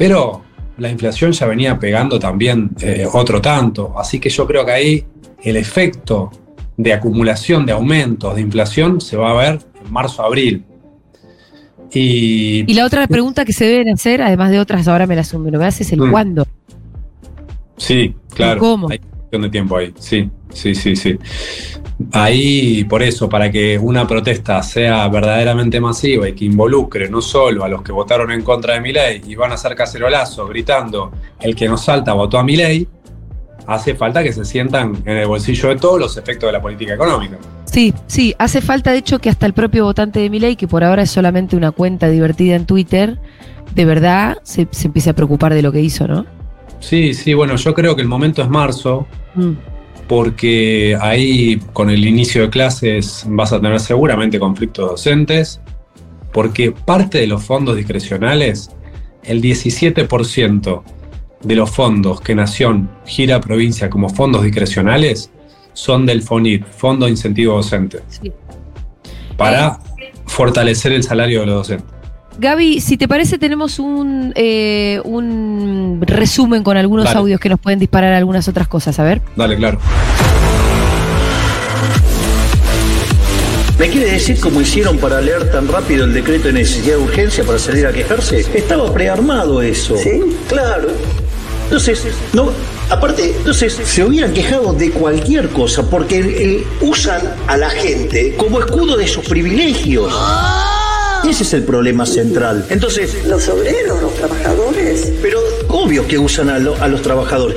pero 0.00 0.42
la 0.78 0.88
inflación 0.88 1.32
ya 1.32 1.44
venía 1.46 1.78
pegando 1.78 2.18
también 2.18 2.70
eh, 2.80 3.06
otro 3.12 3.38
tanto. 3.42 3.92
Así 3.98 4.18
que 4.18 4.30
yo 4.30 4.46
creo 4.46 4.64
que 4.64 4.72
ahí 4.72 5.04
el 5.42 5.58
efecto 5.58 6.30
de 6.78 6.94
acumulación 6.94 7.66
de 7.66 7.72
aumentos 7.72 8.34
de 8.34 8.40
inflación 8.40 8.98
se 9.02 9.18
va 9.18 9.32
a 9.32 9.34
ver 9.34 9.60
en 9.84 9.92
marzo-abril. 9.92 10.64
Y, 11.92 12.64
Y 12.66 12.72
la 12.74 12.86
otra 12.86 13.06
pregunta 13.06 13.44
que 13.44 13.52
se 13.52 13.66
deben 13.66 13.90
hacer, 13.92 14.22
además 14.22 14.50
de 14.52 14.58
otras, 14.58 14.88
ahora 14.88 15.06
me 15.06 15.16
las 15.16 15.34
me 15.34 15.50
lo 15.50 15.62
haces, 15.62 15.92
el 15.92 16.00
Mm. 16.00 16.10
cuándo. 16.10 16.46
sí, 17.76 18.14
claro. 18.34 18.60
¿Cómo? 18.60 18.88
De 19.38 19.50
tiempo 19.50 19.76
ahí. 19.76 19.92
Sí, 19.98 20.28
sí, 20.52 20.74
sí, 20.74 20.96
sí. 20.96 21.18
Ahí, 22.12 22.84
por 22.84 23.02
eso, 23.02 23.28
para 23.28 23.50
que 23.50 23.78
una 23.78 24.06
protesta 24.06 24.62
sea 24.62 25.06
verdaderamente 25.08 25.80
masiva 25.80 26.28
y 26.28 26.32
que 26.32 26.46
involucre 26.46 27.08
no 27.08 27.20
solo 27.20 27.62
a 27.62 27.68
los 27.68 27.82
que 27.82 27.92
votaron 27.92 28.32
en 28.32 28.42
contra 28.42 28.74
de 28.74 28.80
mi 28.80 28.92
ley 28.92 29.20
y 29.26 29.34
van 29.34 29.52
a 29.52 29.54
hacer 29.54 29.74
cacerolazo 29.74 30.46
gritando, 30.46 31.12
el 31.40 31.54
que 31.54 31.68
nos 31.68 31.84
salta 31.84 32.14
votó 32.14 32.38
a 32.38 32.42
mi 32.42 32.56
ley, 32.56 32.88
hace 33.66 33.94
falta 33.94 34.22
que 34.22 34.32
se 34.32 34.44
sientan 34.44 34.96
en 35.04 35.18
el 35.18 35.26
bolsillo 35.26 35.68
de 35.68 35.76
todos 35.76 36.00
los 36.00 36.16
efectos 36.16 36.48
de 36.48 36.52
la 36.52 36.62
política 36.62 36.94
económica. 36.94 37.38
Sí, 37.66 37.94
sí, 38.06 38.34
hace 38.38 38.60
falta 38.60 38.90
de 38.90 38.98
hecho 38.98 39.18
que 39.18 39.28
hasta 39.28 39.46
el 39.46 39.52
propio 39.52 39.84
votante 39.84 40.20
de 40.20 40.30
Milei, 40.30 40.56
que 40.56 40.66
por 40.66 40.82
ahora 40.82 41.02
es 41.02 41.10
solamente 41.10 41.54
una 41.54 41.70
cuenta 41.70 42.08
divertida 42.08 42.56
en 42.56 42.66
Twitter, 42.66 43.18
de 43.74 43.84
verdad 43.84 44.38
se, 44.42 44.66
se 44.70 44.88
empiece 44.88 45.10
a 45.10 45.12
preocupar 45.12 45.54
de 45.54 45.62
lo 45.62 45.70
que 45.70 45.80
hizo, 45.80 46.08
¿no? 46.08 46.39
Sí, 46.80 47.14
sí, 47.14 47.34
bueno, 47.34 47.56
yo 47.56 47.72
creo 47.74 47.94
que 47.94 48.02
el 48.02 48.08
momento 48.08 48.42
es 48.42 48.48
marzo, 48.48 49.06
Mm. 49.34 49.52
porque 50.08 50.98
ahí 51.00 51.60
con 51.72 51.88
el 51.90 52.04
inicio 52.06 52.42
de 52.42 52.50
clases 52.50 53.24
vas 53.28 53.52
a 53.52 53.60
tener 53.60 53.78
seguramente 53.78 54.40
conflictos 54.40 54.90
docentes, 54.90 55.60
porque 56.32 56.72
parte 56.72 57.18
de 57.18 57.26
los 57.28 57.44
fondos 57.44 57.76
discrecionales, 57.76 58.70
el 59.22 59.40
17% 59.40 60.82
de 61.42 61.54
los 61.56 61.70
fondos 61.70 62.20
que 62.20 62.34
Nación 62.34 62.90
gira 63.06 63.36
a 63.36 63.40
provincia 63.40 63.88
como 63.88 64.08
fondos 64.08 64.42
discrecionales 64.42 65.30
son 65.74 66.06
del 66.06 66.22
FONIT, 66.22 66.64
Fondo 66.66 67.06
de 67.06 67.12
Incentivo 67.12 67.54
Docente, 67.56 68.00
Sí. 68.08 68.32
para 69.36 69.78
fortalecer 70.26 70.92
el 70.92 71.02
salario 71.02 71.40
de 71.40 71.46
los 71.46 71.54
docentes. 71.56 71.88
Gaby, 72.38 72.80
si 72.80 72.96
te 72.96 73.06
parece, 73.06 73.38
tenemos 73.38 73.78
un, 73.78 74.32
eh, 74.34 75.00
un 75.04 75.98
resumen 76.00 76.62
con 76.62 76.76
algunos 76.76 77.06
Dale. 77.06 77.18
audios 77.18 77.40
que 77.40 77.48
nos 77.48 77.60
pueden 77.60 77.78
disparar 77.78 78.14
algunas 78.14 78.48
otras 78.48 78.68
cosas. 78.68 78.98
A 78.98 79.04
ver. 79.04 79.20
Dale, 79.36 79.56
claro. 79.56 79.78
¿Me 83.78 83.88
quiere 83.88 84.12
decir 84.12 84.38
cómo 84.40 84.60
hicieron 84.60 84.98
para 84.98 85.22
leer 85.22 85.50
tan 85.50 85.66
rápido 85.66 86.04
el 86.04 86.12
decreto 86.12 86.48
de 86.48 86.52
necesidad 86.52 86.96
de 86.96 87.02
urgencia 87.02 87.44
para 87.44 87.58
salir 87.58 87.86
a 87.86 87.92
quejarse? 87.92 88.40
Estaba 88.54 88.92
prearmado 88.92 89.62
eso. 89.62 89.96
¿Sí? 89.96 90.20
Claro. 90.48 90.88
Entonces, 91.64 92.04
no, 92.34 92.50
aparte, 92.90 93.34
entonces 93.38 93.80
se 93.82 94.04
hubieran 94.04 94.34
quejado 94.34 94.74
de 94.74 94.90
cualquier 94.90 95.48
cosa 95.48 95.88
porque 95.88 96.18
eh, 96.18 96.66
usan 96.82 97.22
a 97.46 97.56
la 97.56 97.70
gente 97.70 98.34
como 98.36 98.60
escudo 98.60 98.96
de 98.96 99.06
sus 99.06 99.26
privilegios. 99.26 100.12
Ese 101.28 101.42
es 101.44 101.52
el 101.52 101.62
problema 101.64 102.06
central. 102.06 102.66
Entonces, 102.70 103.24
Los 103.26 103.48
obreros, 103.48 104.00
los 104.02 104.14
trabajadores. 104.14 105.12
pero 105.22 105.38
obvio 105.68 106.06
que 106.06 106.18
usan 106.18 106.48
a, 106.50 106.58
lo- 106.58 106.76
a 106.82 106.88
los 106.88 107.02
trabajadores. 107.02 107.56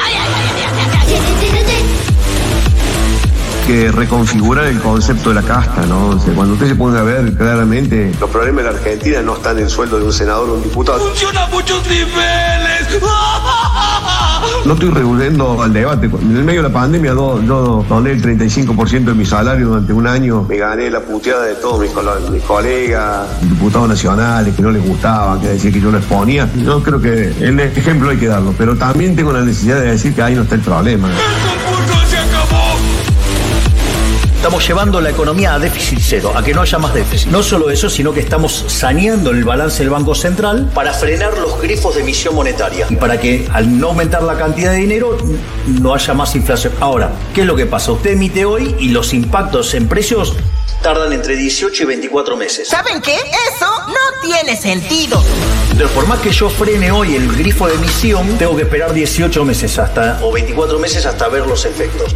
que 3.65 3.89
reconfigurar 3.93 4.65
el 4.65 4.77
concepto 4.81 5.29
de 5.29 5.35
la 5.35 5.41
casta, 5.41 5.85
¿no? 5.85 6.09
O 6.09 6.19
sea, 6.19 6.33
cuando 6.33 6.55
usted 6.55 6.67
se 6.67 6.75
pone 6.75 6.99
a 6.99 7.03
ver 7.03 7.31
claramente, 7.33 8.11
los 8.19 8.29
problemas 8.29 8.65
de 8.65 8.71
la 8.71 8.77
Argentina 8.77 9.21
no 9.21 9.35
están 9.37 9.57
en 9.57 9.63
el 9.63 9.69
sueldo 9.69 9.97
de 9.99 10.03
un 10.03 10.11
senador 10.11 10.49
o 10.49 10.55
un 10.55 10.63
diputado. 10.63 10.99
¡Funciona 10.99 11.45
a 11.45 11.47
muchos 11.47 11.81
niveles! 11.87 13.01
No 14.65 14.73
estoy 14.75 14.91
revolviendo 14.91 15.61
al 15.61 15.73
debate. 15.73 16.05
En 16.05 16.37
el 16.37 16.43
medio 16.43 16.63
de 16.63 16.69
la 16.69 16.73
pandemia 16.73 17.11
yo, 17.11 17.41
yo 17.41 17.85
doné 17.89 18.11
el 18.11 18.21
35% 18.21 19.03
de 19.03 19.13
mi 19.13 19.25
salario 19.25 19.67
durante 19.67 19.91
un 19.91 20.07
año. 20.07 20.43
Me 20.43 20.57
gané 20.57 20.89
la 20.89 21.01
puteada 21.01 21.43
de 21.43 21.55
todos 21.55 21.81
mis, 21.81 21.91
mis 22.31 22.43
colegas, 22.43 23.27
diputados 23.41 23.89
nacionales 23.89 24.55
que 24.55 24.61
no 24.61 24.71
les 24.71 24.85
gustaba, 24.87 25.39
que 25.41 25.49
decían 25.49 25.73
que 25.73 25.81
yo 25.81 25.91
lo 25.91 25.97
exponía. 25.97 26.49
Yo 26.55 26.81
creo 26.81 27.01
que 27.01 27.33
el 27.41 27.59
ejemplo 27.59 28.09
hay 28.09 28.17
que 28.17 28.27
darlo, 28.27 28.53
pero 28.57 28.77
también 28.77 29.17
tengo 29.17 29.33
la 29.33 29.41
necesidad 29.41 29.81
de 29.81 29.91
decir 29.91 30.13
que 30.13 30.21
ahí 30.21 30.35
no 30.35 30.43
está 30.43 30.55
el 30.55 30.61
problema. 30.61 31.09
Estamos 34.43 34.67
llevando 34.67 34.99
la 34.99 35.09
economía 35.09 35.53
a 35.53 35.57
déficit 35.57 35.99
cero, 36.01 36.33
a 36.35 36.43
que 36.43 36.53
no 36.53 36.63
haya 36.63 36.77
más 36.77 36.93
déficit. 36.93 37.29
No 37.29 37.41
solo 37.41 37.69
eso, 37.69 37.89
sino 37.89 38.13
que 38.13 38.19
estamos 38.19 38.65
saneando 38.67 39.31
el 39.31 39.45
balance 39.45 39.79
del 39.79 39.89
Banco 39.89 40.13
Central 40.13 40.69
para 40.75 40.91
frenar 40.93 41.37
los 41.37 41.61
grifos 41.61 41.95
de 41.95 42.01
emisión 42.01 42.35
monetaria 42.35 42.85
y 42.89 42.97
para 42.97 43.17
que 43.17 43.47
al 43.53 43.79
no 43.79 43.87
aumentar 43.87 44.21
la 44.21 44.37
cantidad 44.37 44.71
de 44.71 44.79
dinero 44.79 45.17
no 45.65 45.93
haya 45.95 46.13
más 46.13 46.35
inflación. 46.35 46.73
Ahora, 46.81 47.13
¿qué 47.33 47.39
es 47.39 47.47
lo 47.47 47.55
que 47.55 47.67
pasa? 47.67 47.93
Usted 47.93 48.11
emite 48.11 48.43
hoy 48.43 48.75
y 48.79 48.89
los 48.89 49.13
impactos 49.13 49.73
en 49.75 49.87
precios 49.87 50.35
tardan 50.81 51.13
entre 51.13 51.37
18 51.37 51.81
y 51.81 51.85
24 51.85 52.35
meses. 52.35 52.67
¿Saben 52.67 53.01
qué? 53.01 53.15
Eso 53.15 53.71
no 53.87 54.21
tiene 54.29 54.57
sentido. 54.57 55.23
Entonces, 55.71 55.95
por 55.95 56.05
más 56.05 56.19
que 56.19 56.33
yo 56.33 56.49
frene 56.49 56.91
hoy 56.91 57.15
el 57.15 57.33
grifo 57.33 57.67
de 57.67 57.75
emisión, 57.75 58.37
tengo 58.37 58.57
que 58.57 58.63
esperar 58.63 58.93
18 58.93 59.45
meses 59.45 59.79
hasta 59.79 60.19
o 60.21 60.33
24 60.33 60.79
meses 60.79 61.05
hasta 61.05 61.29
ver 61.29 61.47
los 61.47 61.63
efectos. 61.63 62.13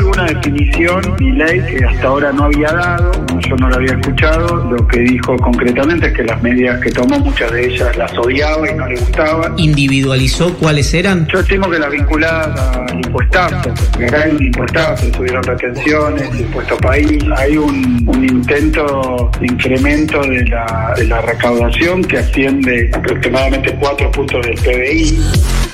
Alguna 0.00 0.24
definición 0.24 1.16
y 1.20 1.32
ley 1.32 1.60
que 1.60 1.84
hasta 1.84 2.06
ahora 2.06 2.32
no 2.32 2.44
había 2.44 2.72
dado, 2.72 3.12
yo 3.48 3.56
no 3.56 3.68
la 3.68 3.76
había 3.76 3.92
escuchado, 3.92 4.64
lo 4.70 4.86
que 4.86 5.00
dijo 5.00 5.36
concretamente 5.36 6.06
es 6.08 6.14
que 6.14 6.24
las 6.24 6.42
medidas 6.42 6.80
que 6.80 6.90
tomó, 6.90 7.18
muchas 7.18 7.52
de 7.52 7.66
ellas 7.66 7.96
las 7.96 8.16
odiaba 8.16 8.70
y 8.70 8.74
no 8.74 8.86
le 8.86 8.96
gustaban. 8.96 9.58
¿Individualizó 9.58 10.54
cuáles 10.54 10.92
eran? 10.94 11.26
Yo 11.26 11.40
estimo 11.40 11.70
que 11.70 11.78
las 11.78 11.90
vinculadas 11.90 12.58
al 12.90 12.96
impuestazo, 12.96 13.74
que 13.98 14.06
acá 14.06 14.22
hay 14.24 14.30
un 14.32 14.44
impuestazo, 14.44 15.14
subieron 15.14 15.42
retenciones, 15.42 16.40
impuesto 16.40 16.76
país, 16.78 17.22
hay 17.36 17.56
un, 17.56 18.04
un 18.06 18.24
intento 18.24 19.30
de 19.38 19.46
incremento 19.46 20.22
de 20.22 20.46
la, 20.46 20.94
de 20.96 21.04
la 21.04 21.20
recaudación 21.20 22.02
que 22.02 22.18
asciende 22.18 22.90
aproximadamente 22.94 23.76
4 23.78 24.10
puntos 24.10 24.46
del 24.46 24.54
PBI. 24.54 25.69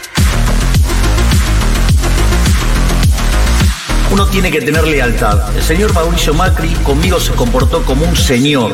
Uno 4.10 4.26
tiene 4.26 4.50
que 4.50 4.60
tener 4.60 4.86
lealtad. 4.86 5.54
El 5.56 5.62
señor 5.62 5.92
Mauricio 5.92 6.32
Macri 6.32 6.68
conmigo 6.84 7.18
se 7.18 7.32
comportó 7.32 7.82
como 7.84 8.06
un 8.06 8.16
señor. 8.16 8.72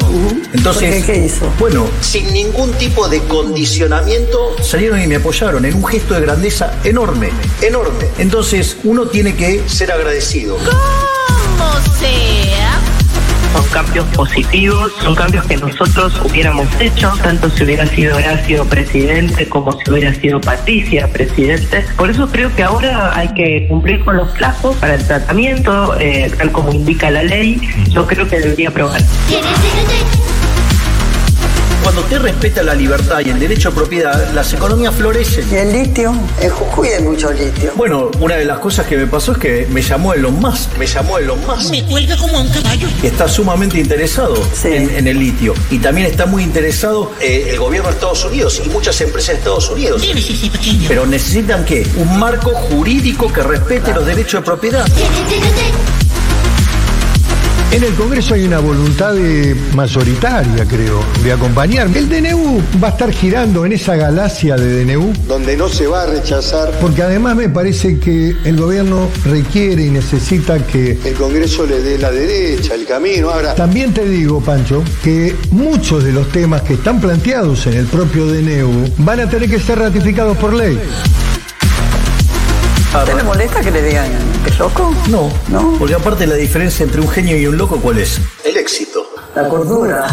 Entonces, 0.53 1.05
¿Qué, 1.07 1.13
qué 1.13 1.25
hizo? 1.25 1.51
bueno, 1.59 1.87
sin 2.01 2.33
ningún 2.33 2.71
tipo 2.73 3.09
de 3.09 3.21
condicionamiento, 3.25 4.57
salieron 4.63 5.01
y 5.01 5.07
me 5.07 5.17
apoyaron 5.17 5.65
en 5.65 5.75
un 5.75 5.85
gesto 5.87 6.15
de 6.15 6.21
grandeza 6.21 6.75
enorme, 6.85 7.31
enorme. 7.63 8.07
Entonces, 8.19 8.77
uno 8.85 9.07
tiene 9.07 9.35
que 9.35 9.67
ser 9.69 9.91
agradecido. 9.91 10.57
Como 10.59 11.73
sea. 11.99 12.72
Son 13.53 13.65
cambios 13.69 14.07
positivos, 14.17 14.93
son 15.03 15.15
cambios 15.15 15.45
que 15.47 15.57
nosotros 15.57 16.21
hubiéramos 16.25 16.67
hecho, 16.81 17.13
tanto 17.23 17.51
si 17.51 17.65
hubiera 17.65 17.87
sido 17.87 18.17
Horacio 18.17 18.65
presidente 18.65 19.49
como 19.49 19.73
si 19.73 19.91
hubiera 19.91 20.15
sido 20.15 20.41
Patricia 20.41 21.09
presidente. 21.09 21.85
Por 21.97 22.11
eso 22.11 22.29
creo 22.29 22.55
que 22.55 22.63
ahora 22.63 23.17
hay 23.17 23.29
que 23.35 23.67
cumplir 23.69 24.05
con 24.05 24.17
los 24.17 24.29
plazos 24.31 24.77
para 24.77 24.95
el 24.95 25.07
tratamiento, 25.07 25.99
eh, 25.99 26.33
tal 26.37 26.51
como 26.53 26.73
indica 26.73 27.11
la 27.11 27.23
ley. 27.23 27.61
Yo 27.91 28.07
creo 28.07 28.29
que 28.29 28.41
debería 28.41 28.71
aprobar. 28.71 29.01
Cuando 31.83 32.03
usted 32.03 32.21
respeta 32.21 32.63
la 32.63 32.75
libertad 32.75 33.21
y 33.25 33.31
el 33.31 33.41
derecho 33.41 33.71
a 33.71 33.73
propiedad, 33.73 34.33
las 34.35 34.53
economías 34.53 34.95
florecen. 34.95 35.45
¿Y 35.51 35.57
el 35.57 35.73
litio? 35.73 36.15
En 36.41 36.51
Jujuy 36.51 36.89
hay 36.89 37.03
mucho 37.03 37.33
litio. 37.33 37.73
Bueno, 37.77 38.11
una 38.21 38.37
de 38.37 38.45
las 38.45 38.61
cosas 38.61 38.87
que 38.87 38.97
me 38.97 39.07
pasó 39.07 39.33
es 39.33 39.39
que 39.39 39.67
me 39.69 39.83
llamó 39.83 40.15
Elon 40.15 40.39
Musk, 40.39 40.77
me 40.79 40.87
llamó 40.87 41.19
Elon 41.19 41.41
Musk. 41.45 41.71
Me 41.71 41.85
cuelga 41.85 42.17
como 42.17 42.39
a 42.39 42.43
un 42.43 42.49
caballo. 42.51 42.87
está 43.03 43.27
sumamente 43.27 43.79
interesado 43.79 44.37
Sí. 44.55 44.69
en, 44.69 44.91
en 44.97 45.09
el 45.09 45.19
litio. 45.19 45.55
Y 45.71 45.79
también 45.81 46.07
está 46.07 46.25
muy 46.27 46.45
interesado 46.45 47.11
eh, 47.21 47.49
el 47.51 47.59
gobierno 47.59 47.89
de 47.89 47.95
Estados 47.95 48.25
Unidos 48.25 48.63
y 48.65 48.69
muchas 48.69 49.01
empresas 49.01 49.31
de 49.35 49.39
Estados 49.39 49.69
Unidos. 49.69 50.03
Dime, 50.03 50.21
sí, 50.23 50.37
sí, 50.41 50.51
pequeño. 50.51 50.85
Pero 50.89 51.05
necesitan 51.07 51.65
qué? 51.65 51.85
Un 51.97 52.19
marco 52.19 52.51
jurídico 52.51 53.33
que 53.33 53.43
respete 53.43 53.93
los 53.93 54.07
derechos 54.07 54.41
de 54.41 54.45
propiedad. 54.47 54.87
En 57.73 57.83
el 57.83 57.95
Congreso 57.95 58.35
hay 58.35 58.45
una 58.45 58.59
voluntad 58.59 59.15
de- 59.15 59.57
mayoritaria, 59.75 60.67
creo, 60.67 61.03
de 61.25 61.33
acompañar. 61.33 61.89
El 61.97 62.07
DNU 62.07 62.61
va 62.83 62.89
a 62.89 62.91
estar 62.91 63.11
girando 63.11 63.65
en 63.65 63.73
esa 63.73 63.97
galaxia 63.97 64.57
de 64.57 64.85
DNU, 64.85 65.11
Donde 65.27 65.57
no 65.57 65.71
se 65.71 65.87
va 65.87 66.03
a 66.03 66.07
rechazar, 66.07 66.71
porque 66.83 67.03
además 67.03 67.35
me 67.35 67.49
parece 67.49 67.99
que 67.99 68.37
el 68.45 68.57
gobierno 68.59 69.09
requiere 69.25 69.87
y 69.87 69.91
necesita 69.91 70.59
que... 70.67 70.99
el 71.03 71.15
Congreso 71.15 71.65
le 71.65 71.81
dé 71.81 71.97
la 71.99 72.11
derecha, 72.11 72.75
el 72.75 72.85
camino. 72.85 73.31
Ahora, 73.31 73.55
También 73.55 73.95
te 73.95 74.05
digo, 74.07 74.41
Pancho, 74.43 74.85
que 75.03 75.35
muchos 75.51 76.05
de 76.05 76.13
los 76.13 76.29
temas 76.31 76.61
que 76.63 76.75
están 76.75 77.01
planteados 77.01 77.67
en 77.69 77.73
el 77.75 77.87
propio 77.87 78.27
DNU 78.27 78.87
van 78.99 79.21
a 79.21 79.31
tener 79.31 79.49
que 79.49 79.59
ser 79.59 79.79
ratificados 79.79 80.37
por 80.37 80.53
ley. 80.53 80.79
¿Te 82.93 83.15
le 83.15 83.23
molesta 83.23 83.63
que 83.63 83.71
le 83.71 83.83
digan 83.83 84.07
que 84.45 84.51
es 84.51 84.59
loco? 84.59 84.95
No, 85.09 85.31
¿No? 85.49 85.77
Porque 85.79 85.95
aparte 85.95 86.27
la 86.27 86.35
diferencia 86.35 86.85
entre 86.85 87.01
un 87.01 87.09
genio 87.09 87.39
y 87.39 87.47
un 87.47 87.57
loco, 87.57 87.81
¿cuál 87.81 87.99
es? 87.99 88.21
El 88.45 88.55
éxito. 88.59 89.07
La 89.35 89.49
cordura, 89.49 90.07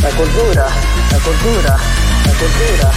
la 0.00 0.10
cordura, 0.10 0.68
la 1.10 1.18
cordura, 1.18 1.76
la 2.24 2.32
cordura. 2.38 2.92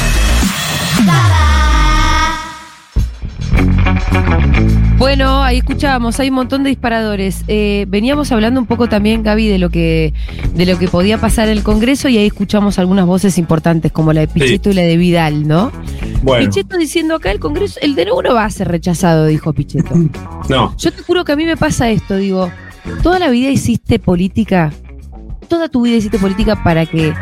Bueno, 4.98 5.44
ahí 5.44 5.58
escuchábamos, 5.58 6.20
hay 6.20 6.30
un 6.30 6.36
montón 6.36 6.64
de 6.64 6.70
disparadores. 6.70 7.44
Eh, 7.48 7.86
veníamos 7.88 8.32
hablando 8.32 8.60
un 8.60 8.68
poco 8.68 8.88
también, 8.88 9.24
Gaby, 9.24 9.48
de 9.48 9.58
lo 9.58 9.70
que 9.70 10.14
de 10.54 10.66
lo 10.66 10.78
que 10.80 10.88
podía 10.88 11.18
pasar 11.18 11.48
en 11.50 11.58
el 11.58 11.64
Congreso 11.64 12.10
y 12.10 12.18
ahí 12.18 12.28
escuchamos 12.28 12.80
algunas 12.80 13.06
voces 13.06 13.38
importantes, 13.38 13.92
como 13.92 14.14
la 14.14 14.22
de 14.22 14.28
Pichetto 14.28 14.70
y 14.70 14.74
la 14.74 14.84
de 14.84 14.98
Vidal, 14.98 15.48
¿no? 15.48 15.72
Bueno, 16.26 16.46
Pichetto 16.50 16.78
diciendo 16.78 17.16
acá 17.16 17.30
el 17.32 17.40
Congreso, 17.40 17.80
el 17.82 17.96
DNU 17.96 18.22
no 18.24 18.34
va 18.34 18.46
a 18.46 18.50
ser 18.50 18.68
rechazado, 18.68 19.28
dijo 19.28 19.54
Pichetto. 19.54 19.94
no. 20.50 20.76
Yo 20.78 20.92
te 20.92 21.04
juro 21.04 21.24
que 21.24 21.32
a 21.32 21.36
mí 21.36 21.46
me 21.46 21.56
pasa 21.56 21.90
esto, 21.92 22.16
digo, 22.16 22.52
toda 23.04 23.20
la 23.20 23.30
vida 23.30 23.50
hiciste 23.50 24.00
política, 24.00 24.74
toda 25.48 25.70
tu 25.70 25.84
vida 25.84 25.98
hiciste 25.98 26.18
política 26.18 26.64
para 26.64 26.88
que 26.88 27.14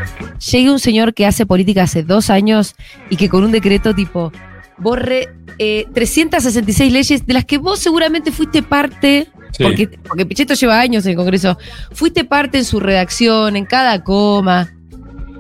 llegue 0.52 0.72
un 0.72 0.80
señor 0.80 1.14
que 1.14 1.26
hace 1.26 1.46
política 1.46 1.84
hace 1.84 2.04
dos 2.04 2.30
años 2.30 2.76
y 3.10 3.18
que 3.18 3.28
con 3.28 3.44
un 3.44 3.52
decreto 3.52 3.94
tipo 3.94 4.32
borre 4.78 5.30
eh, 5.60 5.86
366 5.94 6.92
leyes 6.94 7.26
de 7.28 7.34
las 7.34 7.46
que 7.46 7.58
vos 7.58 7.80
seguramente 7.80 8.32
fuiste 8.32 8.64
parte, 8.64 9.28
Sí. 9.52 9.64
porque, 9.64 9.88
porque 10.08 10.26
Pichetto 10.26 10.56
lleva 10.56 10.80
años 10.80 11.06
en 11.06 11.12
el 11.12 11.18
Congreso, 11.18 11.60
fuiste 11.92 12.24
parte 12.24 12.58
en 12.58 12.66
su 12.66 12.80
redacción, 12.80 13.56
en 13.56 13.66
cada 13.66 14.04
coma. 14.04 14.74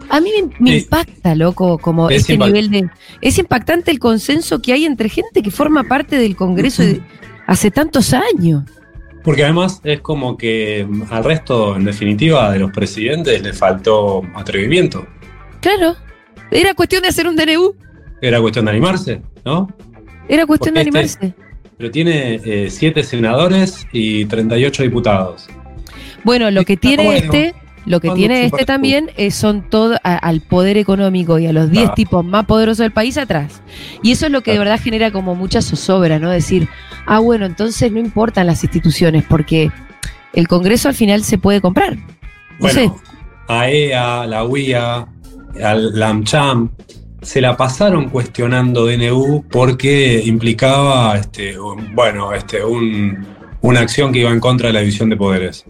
A 0.10 0.20
mí 0.22 0.30
me, 0.60 0.78
impacta, 0.78 1.36
loco, 1.36 1.78
como 1.78 2.10
Es 2.10 2.22
este 2.22 2.38
nivel 2.38 2.70
de... 2.70 2.90
Es 3.22 3.38
impactante 3.40 3.92
el 3.92 4.00
consenso 4.00 4.62
que 4.62 4.74
hay 4.74 4.86
entre 4.86 5.10
gente 5.10 5.42
que 5.42 5.52
forma 5.52 5.84
parte 5.84 6.18
del 6.18 6.36
Congreso 6.36 6.84
de- 6.84 7.02
hace 7.48 7.72
tantos 7.72 8.14
años. 8.14 8.64
Porque 9.24 9.44
además 9.44 9.80
es 9.84 10.02
como 10.02 10.38
que 10.38 10.88
al 11.10 11.24
resto, 11.24 11.76
en 11.78 11.86
definitiva, 11.86 12.52
de 12.52 12.60
los 12.60 12.72
presidentes 12.72 13.42
le 13.42 13.54
faltó 13.54 14.22
atrevimiento. 14.36 15.08
Claro. 15.62 15.96
Era 16.52 16.74
cuestión 16.74 17.02
de 17.04 17.08
hacer 17.08 17.28
un 17.28 17.36
DNU. 17.36 17.76
Era 18.22 18.40
cuestión 18.42 18.66
de 18.66 18.72
animarse, 18.72 19.22
¿no? 19.46 19.70
Era 20.28 20.46
cuestión 20.46 20.76
de 20.76 20.82
este- 20.82 20.90
animarse. 20.90 21.34
Pero 21.78 21.92
tiene 21.92 22.36
eh, 22.46 22.70
siete 22.70 23.04
senadores 23.04 23.88
y 23.92 24.26
38 24.26 24.84
diputados. 24.84 25.48
Bueno, 26.24 26.52
lo 26.52 26.64
que 26.64 26.78
tiene 26.78 27.04
bueno. 27.04 27.20
este, 27.26 27.56
lo 27.86 28.00
que 28.00 28.10
tiene 28.12 28.46
este 28.46 28.66
también 28.66 29.12
es, 29.18 29.36
son 29.36 29.70
todo 29.70 29.96
a- 30.04 30.16
al 30.18 30.42
poder 30.42 30.78
económico 30.78 31.38
y 31.40 31.48
a 31.48 31.54
los 31.54 31.70
10 31.70 31.90
Ah. 31.90 31.94
tipos 31.96 32.24
más 32.26 32.46
poderosos 32.46 32.78
del 32.80 32.92
país 32.92 33.18
atrás. 33.18 33.62
Y 34.02 34.12
eso 34.12 34.26
es 34.28 34.32
lo 34.32 34.42
que 34.42 34.52
de 34.52 34.58
Claro. 34.58 34.70
verdad 34.72 34.84
genera 34.84 35.12
como 35.12 35.36
mucha 35.36 35.62
zozobra, 35.62 36.20
¿no? 36.20 36.30
Decir, 36.30 36.68
ah, 37.06 37.20
bueno, 37.20 37.46
entonces 37.46 37.92
no 37.92 38.00
importan 38.00 38.48
las 38.48 38.64
instituciones 38.64 39.24
porque 39.28 39.72
el 40.34 40.48
Congreso 40.48 40.88
al 40.90 40.96
final 40.96 41.24
se 41.24 41.38
puede 41.38 41.60
comprar. 41.62 41.96
No 41.98 42.04
Bueno, 42.60 42.74
sé. 42.74 42.92
AEA, 43.48 44.26
la 44.28 44.44
UIA, 44.46 45.08
al- 45.64 46.00
la 46.00 46.10
AmCham, 46.10 46.70
se 47.22 47.40
la 47.42 47.56
pasaron 47.56 48.10
cuestionando 48.10 48.86
DNU 48.86 49.44
porque 49.50 50.22
implicaba, 50.26 51.18
este, 51.18 51.60
un- 51.60 51.94
bueno, 51.96 52.34
este, 52.34 52.64
un- 52.64 53.26
una 53.62 53.80
acción 53.82 54.12
que 54.12 54.20
iba 54.20 54.30
en 54.32 54.40
contra 54.40 54.68
de 54.68 54.74
la 54.74 54.80
división 54.82 55.10
de 55.10 55.16
poderes. 55.18 55.66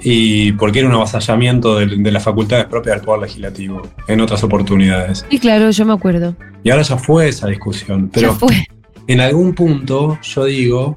Y 0.00 0.52
porque 0.52 0.80
era 0.80 0.88
un 0.88 0.94
avasallamiento 0.94 1.76
de, 1.78 1.86
de 1.96 2.12
las 2.12 2.22
facultades 2.22 2.66
propias 2.66 2.96
del 2.96 3.04
Poder 3.04 3.22
Legislativo 3.22 3.82
en 4.06 4.20
otras 4.20 4.42
oportunidades. 4.44 5.26
Y 5.30 5.38
claro, 5.38 5.70
yo 5.70 5.84
me 5.84 5.92
acuerdo. 5.92 6.36
Y 6.62 6.70
ahora 6.70 6.82
ya 6.82 6.96
fue 6.96 7.28
esa 7.28 7.48
discusión. 7.48 8.10
Pero 8.12 8.32
ya 8.32 8.34
fue. 8.34 8.66
en 9.06 9.20
algún 9.20 9.54
punto 9.54 10.18
yo 10.22 10.44
digo, 10.44 10.96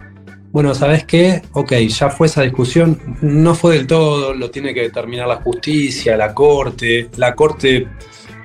bueno, 0.52 0.76
¿sabes 0.76 1.06
qué? 1.06 1.42
Ok, 1.54 1.74
ya 1.74 2.10
fue 2.10 2.28
esa 2.28 2.42
discusión, 2.42 3.00
no 3.22 3.56
fue 3.56 3.78
del 3.78 3.88
todo, 3.88 4.34
lo 4.34 4.52
tiene 4.52 4.74
que 4.74 4.82
determinar 4.82 5.28
la 5.28 5.38
justicia, 5.38 6.18
la 6.18 6.34
corte. 6.34 7.10
La 7.16 7.36
corte 7.36 7.88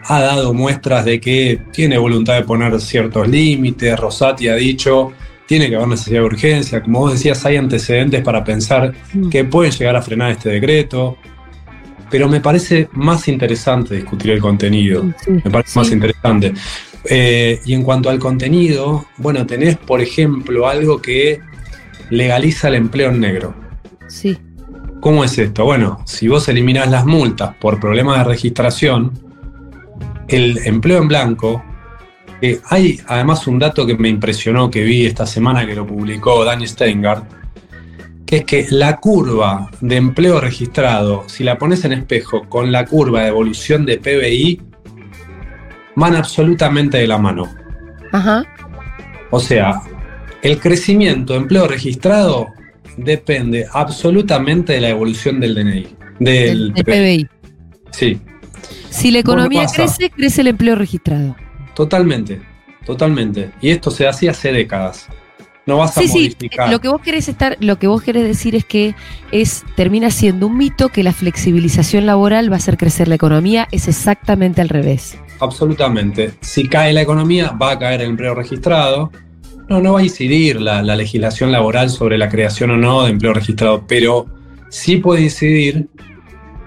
ha 0.05 0.21
dado 0.21 0.55
muestras 0.55 1.05
de 1.05 1.21
que 1.21 1.61
tiene 1.73 1.99
voluntad 1.99 2.35
de 2.35 2.43
poner 2.43 2.81
ciertos 2.81 3.29
límites. 3.29 3.99
Rosati 3.99 4.49
ha 4.49 4.55
dicho, 4.55 5.13
tiene 5.47 5.69
que 5.69 5.77
haber 5.77 5.89
necesidad 5.89 6.21
de 6.21 6.27
urgencia. 6.27 6.83
Como 6.83 7.01
vos 7.01 7.13
decías, 7.13 7.45
hay 7.47 7.57
antecedentes 7.57 8.23
para 8.23 8.43
pensar 8.45 8.93
Mm. 9.15 9.29
que 9.31 9.45
pueden 9.45 9.73
llegar 9.73 9.97
a 9.97 10.03
frenar 10.03 10.31
este 10.33 10.51
decreto. 10.51 11.17
Pero 12.11 12.29
me 12.29 12.41
parece 12.41 12.89
más 12.93 13.27
interesante 13.29 13.97
discutir 13.97 14.31
el 14.31 14.41
contenido. 14.41 15.05
Sí, 15.25 15.31
Me 15.33 15.51
parece 15.51 15.71
sí. 15.73 15.79
más 15.79 15.91
interesante. 15.91 16.53
Eh, 17.09 17.61
y 17.65 17.75
en 17.75 17.83
cuanto 17.83 18.11
al 18.11 18.19
contenido, 18.19 19.07
bueno, 19.19 19.45
tenés, 19.47 19.77
por 19.77 20.01
ejemplo, 20.01 20.69
algo 20.69 21.01
que 21.03 21.41
legaliza 22.11 22.69
el 22.69 22.75
empleo 22.77 23.11
en 23.11 23.21
negro. 23.21 23.55
Sí. 24.09 24.39
¿Cómo 25.01 25.25
es 25.25 25.37
esto? 25.39 25.65
Bueno, 25.65 26.01
si 26.05 26.27
vos 26.29 26.49
eliminás 26.49 26.91
las 26.91 27.05
multas 27.07 27.55
por 27.61 27.79
problemas 27.81 28.19
de 28.19 28.25
registración, 28.25 29.13
el 30.29 30.59
empleo 30.65 30.99
en 30.99 31.09
blanco, 31.09 31.63
eh, 32.43 32.61
hay 32.69 33.01
además 33.07 33.47
un 33.47 33.59
dato 33.59 33.87
que 33.87 33.97
me 33.97 34.09
impresionó 34.09 34.71
que 34.71 34.85
vi 34.85 35.07
esta 35.07 35.27
semana 35.27 35.67
que 35.67 35.75
lo 35.75 35.87
publicó 35.87 36.45
Dani 36.45 36.67
Steingart, 36.67 37.25
que 38.27 38.39
es 38.39 38.45
que 38.45 38.67
la 38.71 38.97
curva 38.97 39.71
de 39.81 39.97
empleo 39.97 40.41
registrado, 40.41 41.25
si 41.29 41.45
la 41.45 41.57
pones 41.57 41.85
en 41.85 41.93
espejo 41.93 42.49
con 42.49 42.73
la 42.73 42.85
curva 42.85 43.23
de 43.23 43.29
evolución 43.29 43.87
de 43.87 43.99
PBI, 43.99 44.61
van 45.95 46.17
absolutamente 46.17 46.99
de 46.99 47.07
la 47.07 47.19
mano. 47.19 47.49
Ajá. 48.13 48.45
O 49.31 49.41
sea, 49.41 49.81
el 50.43 50.59
crecimiento 50.59 51.33
de 51.33 51.39
empleo 51.41 51.67
registrado 51.67 52.49
depende 52.97 53.67
absolutamente 53.73 54.75
de 54.75 54.81
la 54.81 54.89
evolución 54.91 55.41
del 55.41 55.55
DNI. 55.55 55.87
Del, 56.19 56.73
Del 56.73 56.85
PBI. 56.85 57.29
Sí, 57.93 58.21
Si 58.91 59.11
la 59.11 59.21
economía 59.21 59.67
crece, 59.67 60.11
crece 60.11 60.41
el 60.43 60.49
empleo 60.49 60.75
registrado. 60.75 61.37
Totalmente, 61.77 62.41
totalmente. 62.85 63.51
Y 63.61 63.71
esto 63.71 63.93
se 63.93 64.09
hacía 64.09 64.33
hace 64.33 64.51
décadas. 64.51 65.07
No 65.67 65.79
vas 65.79 65.97
a 65.99 66.01
Sí, 66.01 66.09
sí, 66.09 66.19
modificar. 66.19 66.71
lo 66.71 66.81
que 66.81 66.89
vos 66.89 67.01
querés 67.01 67.29
estar, 67.29 67.57
lo 67.61 67.79
que 67.79 67.87
vos 67.89 68.01
querés 68.03 68.23
decir 68.25 68.55
es 68.55 68.65
que 68.65 68.95
es, 69.33 69.65
termina 69.75 70.11
siendo 70.11 70.47
un 70.47 70.57
mito 70.57 70.89
que 70.91 71.03
la 71.03 71.13
flexibilización 71.13 72.07
laboral 72.07 72.51
va 72.51 72.55
a 72.55 72.59
hacer 72.59 72.77
crecer 72.77 73.09
la 73.09 73.17
economía, 73.17 73.69
es 73.73 73.89
exactamente 73.89 74.61
al 74.61 74.69
revés. 74.69 75.19
Absolutamente. 75.41 76.33
Si 76.41 76.69
cae 76.69 76.93
la 76.93 77.03
economía, 77.03 77.51
va 77.51 77.73
a 77.73 77.79
caer 77.79 78.01
el 78.01 78.11
empleo 78.11 78.35
registrado. 78.35 79.11
No, 79.69 79.81
no 79.81 79.95
va 79.95 80.01
a 80.01 80.03
incidir 80.05 80.61
la, 80.61 80.83
la 80.83 80.95
legislación 80.95 81.51
laboral 81.51 81.91
sobre 81.91 82.17
la 82.17 82.29
creación 82.29 82.71
o 82.71 82.77
no 82.77 83.03
de 83.03 83.11
empleo 83.11 83.35
registrado, 83.35 83.85
pero 83.89 84.27
sí 84.71 84.99
puede 84.99 85.23
incidir 85.23 85.89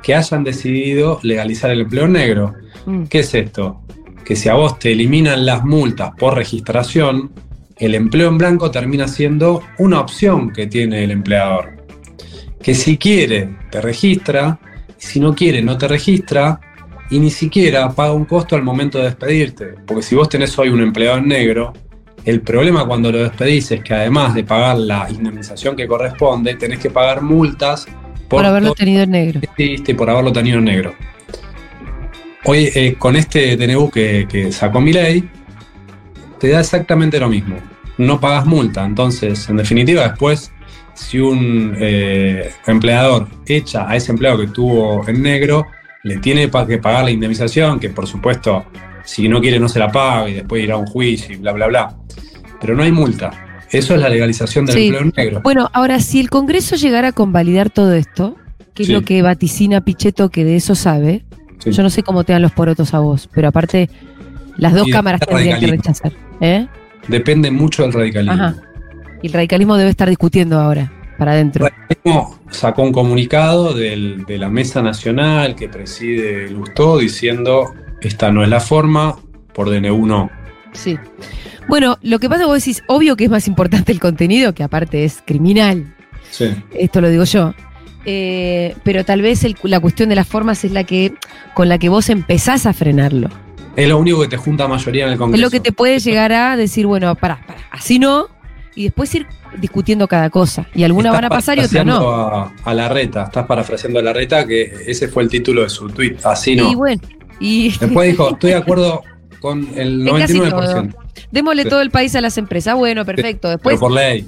que 0.04 0.14
hayan 0.14 0.44
decidido 0.44 1.20
legalizar 1.24 1.72
el 1.72 1.82
empleo 1.82 2.08
negro. 2.10 2.54
Mm. 2.86 3.04
¿Qué 3.06 3.20
es 3.20 3.34
esto? 3.34 3.82
Que 4.30 4.36
si 4.36 4.48
a 4.48 4.54
vos 4.54 4.78
te 4.78 4.92
eliminan 4.92 5.44
las 5.44 5.66
multas 5.66 6.12
por 6.16 6.36
registración, 6.36 7.32
el 7.78 7.96
empleo 7.96 8.28
en 8.28 8.38
blanco 8.38 8.70
termina 8.70 9.08
siendo 9.08 9.64
una 9.80 10.00
opción 10.00 10.54
que 10.54 10.68
tiene 10.68 11.04
el 11.04 11.10
empleador. 11.10 11.84
Que 12.62 12.76
si 12.76 13.00
quiere, 13.00 13.58
te 13.72 13.82
registra, 13.82 14.60
si 14.98 15.20
no 15.20 15.34
quiere, 15.34 15.64
no 15.64 15.80
te 15.80 15.88
registra, 15.88 16.62
y 17.10 17.18
ni 17.18 17.32
siquiera 17.32 17.90
paga 17.90 18.14
un 18.14 18.26
costo 18.26 18.56
al 18.56 18.62
momento 18.62 19.00
de 19.00 19.06
despedirte. 19.06 19.74
Porque 19.88 20.04
si 20.04 20.14
vos 20.14 20.30
tenés 20.30 20.60
hoy 20.60 20.70
un 20.70 20.82
empleado 20.82 21.18
en 21.18 21.28
negro, 21.28 21.74
el 22.24 22.42
problema 22.42 22.86
cuando 22.86 23.12
lo 23.12 23.18
despedís 23.18 23.72
es 23.72 23.84
que 23.84 23.96
además 23.96 24.36
de 24.36 24.44
pagar 24.44 24.78
la 24.78 25.10
indemnización 25.10 25.76
que 25.76 25.88
corresponde, 25.88 26.54
tenés 26.54 26.78
que 26.78 26.92
pagar 26.92 27.24
multas 27.24 27.88
Por, 28.28 28.46
haberlo 28.46 28.76
tenido 28.76 29.02
en 29.02 29.10
negro. 29.10 29.42
y 29.58 29.94
por 29.96 30.08
haberlo 30.08 30.32
tenido 30.32 30.60
en 30.60 30.66
negro. 30.66 30.94
Hoy, 32.46 32.70
eh, 32.74 32.96
con 32.98 33.16
este 33.16 33.58
DNU 33.58 33.90
que, 33.92 34.28
que 34.30 34.52
sacó 34.52 34.80
mi 34.82 34.94
ley, 34.94 35.30
te 36.40 36.50
da 36.50 36.62
exactamente 36.62 37.20
lo 37.20 37.30
mismo. 37.30 37.58
No 37.98 38.20
pagas 38.20 38.46
multa. 38.46 38.86
Entonces, 38.86 39.50
en 39.50 39.58
definitiva, 39.58 40.08
después, 40.08 40.52
si 40.94 41.20
un 41.20 41.76
eh, 41.78 42.50
empleador 42.66 43.28
echa 43.46 43.90
a 43.90 43.96
ese 43.96 44.12
empleado 44.12 44.40
que 44.40 44.48
tuvo 44.48 45.08
en 45.08 45.22
negro, 45.22 45.66
le 46.04 46.18
tiene 46.18 46.50
que 46.68 46.78
pagar 46.78 47.04
la 47.04 47.12
indemnización, 47.12 47.80
que 47.80 47.90
por 47.90 48.08
supuesto, 48.08 48.66
si 49.04 49.28
no 49.28 49.42
quiere, 49.42 49.60
no 49.60 49.68
se 49.68 49.80
la 49.80 49.92
paga 49.92 50.30
y 50.30 50.36
después 50.36 50.64
irá 50.64 50.76
a 50.76 50.78
un 50.78 50.86
juicio 50.88 51.36
y 51.36 51.38
bla, 51.40 51.52
bla, 51.52 51.68
bla. 51.68 51.98
Pero 52.62 52.76
no 52.76 52.84
hay 52.84 52.92
multa. 52.92 53.32
Eso 53.70 53.94
es 53.94 54.02
la 54.02 54.10
legalización 54.10 54.66
del 54.66 54.76
Sí. 54.76 54.84
empleo 54.88 55.02
en 55.02 55.14
negro. 55.16 55.42
Bueno, 55.44 55.70
ahora, 55.74 56.00
si 56.00 56.20
el 56.20 56.30
Congreso 56.30 56.76
llegara 56.78 57.10
a 57.10 57.12
convalidar 57.12 57.70
todo 57.70 57.94
esto, 57.94 58.36
que 58.74 58.84
es 58.84 58.90
lo 58.90 59.02
que 59.04 59.22
vaticina 59.22 59.82
Pichetto, 59.82 60.30
que 60.30 60.46
de 60.46 60.56
eso 60.56 60.74
sabe, 60.74 61.26
Sí. 61.60 61.72
yo 61.72 61.84
no 61.84 61.90
sé 61.90 62.04
cómo 62.04 62.24
te 62.24 62.34
dan 62.34 62.42
los 62.42 62.52
porotos 62.52 62.94
a 62.94 63.00
vos, 63.00 63.30
pero 63.34 63.50
aparte, 63.50 63.90
las 64.58 64.74
dos 64.74 64.88
Y 64.88 64.92
cámaras 64.92 65.22
tendrían 65.22 65.60
que 65.60 65.68
rechazar. 65.68 66.12
¿eh? 66.42 66.68
Depende 67.08 67.52
mucho 67.52 67.84
del 67.84 67.94
radicalismo. 67.94 68.34
Ajá. 68.34 68.56
Y 69.22 69.28
el 69.28 69.34
radicalismo 69.34 69.76
debe 69.78 69.90
estar 69.90 70.08
discutiendo 70.10 70.60
ahora, 70.60 70.92
para 71.18 71.34
adentro. 71.34 71.68
radicalismo 71.68 72.40
sacó 72.50 72.84
un 72.84 72.92
comunicado 72.94 73.74
del- 73.74 74.24
de 74.26 74.38
la 74.38 74.50
Mesa 74.50 74.82
Nacional 74.82 75.56
que 75.56 75.68
preside 75.70 76.50
Lustó 76.50 76.98
diciendo 76.98 77.74
esta 78.02 78.32
no 78.32 78.44
es 78.44 78.50
la 78.50 78.62
forma, 78.62 79.18
por 79.54 79.70
DNU 79.70 80.06
no. 80.06 80.30
Sí. 80.72 80.98
Bueno, 81.68 81.98
lo 82.02 82.20
que 82.20 82.30
pasa 82.30 82.42
es 82.42 82.46
que 82.46 82.50
vos 82.54 82.58
decís, 82.64 82.84
obvio 82.88 83.16
que 83.18 83.26
es 83.26 83.30
más 83.30 83.48
importante 83.48 83.92
el 83.92 84.00
contenido, 84.00 84.54
que 84.54 84.64
aparte 84.64 85.04
es 85.04 85.22
criminal, 85.26 85.94
Sí. 86.32 86.46
esto 86.74 87.02
lo 87.02 87.10
digo 87.10 87.26
yo. 87.26 87.54
Eh, 88.06 88.76
pero 88.84 89.04
tal 89.04 89.22
vez 89.22 89.44
el- 89.44 89.56
la 89.64 89.80
cuestión 89.80 90.10
de 90.10 90.16
las 90.16 90.28
formas 90.28 90.64
es 90.64 90.72
la 90.72 90.84
que 90.84 91.14
con 91.54 91.68
la 91.70 91.78
que 91.78 91.90
vos 91.90 92.10
empezás 92.10 92.66
a 92.66 92.74
frenarlo. 92.74 93.30
Es 93.76 93.88
lo 93.88 93.98
único 93.98 94.22
que 94.22 94.28
te 94.28 94.38
junta 94.38 94.68
mayoría 94.68 95.06
en 95.06 95.12
el 95.14 95.18
Congreso. 95.18 95.38
Es 95.38 95.42
lo 95.42 95.52
que 95.52 95.60
te 95.60 95.72
puede 95.72 96.00
llegar 96.00 96.32
a 96.34 96.58
decir, 96.58 96.86
bueno, 96.88 97.14
pará, 97.16 97.40
pará, 97.46 97.60
así 97.72 98.00
no, 98.00 98.28
y 98.76 98.84
después 98.86 99.14
ir 99.16 99.28
discutiendo 99.60 100.08
cada 100.08 100.30
cosa. 100.30 100.68
Y 100.74 100.84
algunas 100.84 101.12
van 101.14 101.26
a 101.26 101.30
pasar 101.30 101.58
y 101.58 101.62
otras 101.62 101.86
no. 101.86 102.10
A, 102.10 102.54
a 102.64 102.74
la 102.74 102.90
reta, 102.90 103.24
estás 103.26 103.46
parafraseando 103.46 104.00
a 104.00 104.02
la 104.04 104.14
reta, 104.14 104.46
que 104.48 104.74
ese 104.88 105.08
fue 105.08 105.24
el 105.24 105.30
título 105.30 105.64
de 105.64 105.70
su 105.70 105.88
tweet. 105.90 106.18
Así 106.24 106.56
no. 106.56 106.72
Y 106.72 106.76
bueno, 106.76 107.02
y 107.40 107.70
Después 107.80 108.10
dijo, 108.12 108.32
estoy 108.32 108.52
de 108.52 108.58
acuerdo 108.58 109.02
con 109.40 109.68
el 109.76 110.08
En 110.08 110.18
casi 110.18 110.40
99%. 110.40 110.96
démosle 111.32 111.66
todo 111.66 111.82
el 111.82 111.92
país 111.92 112.16
a 112.16 112.22
las 112.22 112.38
empresas. 112.38 112.76
Bueno, 112.76 113.06
perfecto. 113.06 113.50
Después, 113.50 113.76
Pero 113.76 113.80
por 113.80 113.92
ley. 113.92 114.28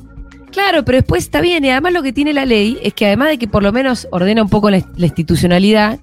Claro, 0.51 0.83
pero 0.83 0.97
después 0.97 1.23
está 1.23 1.41
bien. 1.41 1.63
Y 1.65 1.69
además 1.69 1.93
lo 1.93 2.03
que 2.03 2.13
tiene 2.13 2.33
la 2.33 2.45
ley 2.45 2.77
es 2.83 2.93
que 2.93 3.05
además 3.05 3.29
de 3.29 3.37
que 3.37 3.47
por 3.47 3.63
lo 3.63 3.71
menos 3.71 4.07
ordena 4.11 4.41
un 4.41 4.49
poco 4.49 4.69
la, 4.69 4.81
la 4.97 5.05
institucionalidad, 5.05 5.99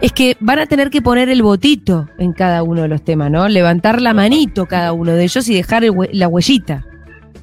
es 0.00 0.12
que 0.12 0.36
van 0.40 0.58
a 0.60 0.66
tener 0.66 0.90
que 0.90 1.02
poner 1.02 1.28
el 1.28 1.42
votito 1.42 2.08
en 2.18 2.32
cada 2.32 2.62
uno 2.62 2.82
de 2.82 2.88
los 2.88 3.02
temas, 3.02 3.30
¿no? 3.30 3.48
Levantar 3.48 4.00
la 4.00 4.14
manito 4.14 4.66
cada 4.66 4.92
uno 4.92 5.12
de 5.12 5.24
ellos 5.24 5.48
y 5.48 5.54
dejar 5.54 5.84
el 5.84 5.92
la 6.12 6.28
huellita. 6.28 6.84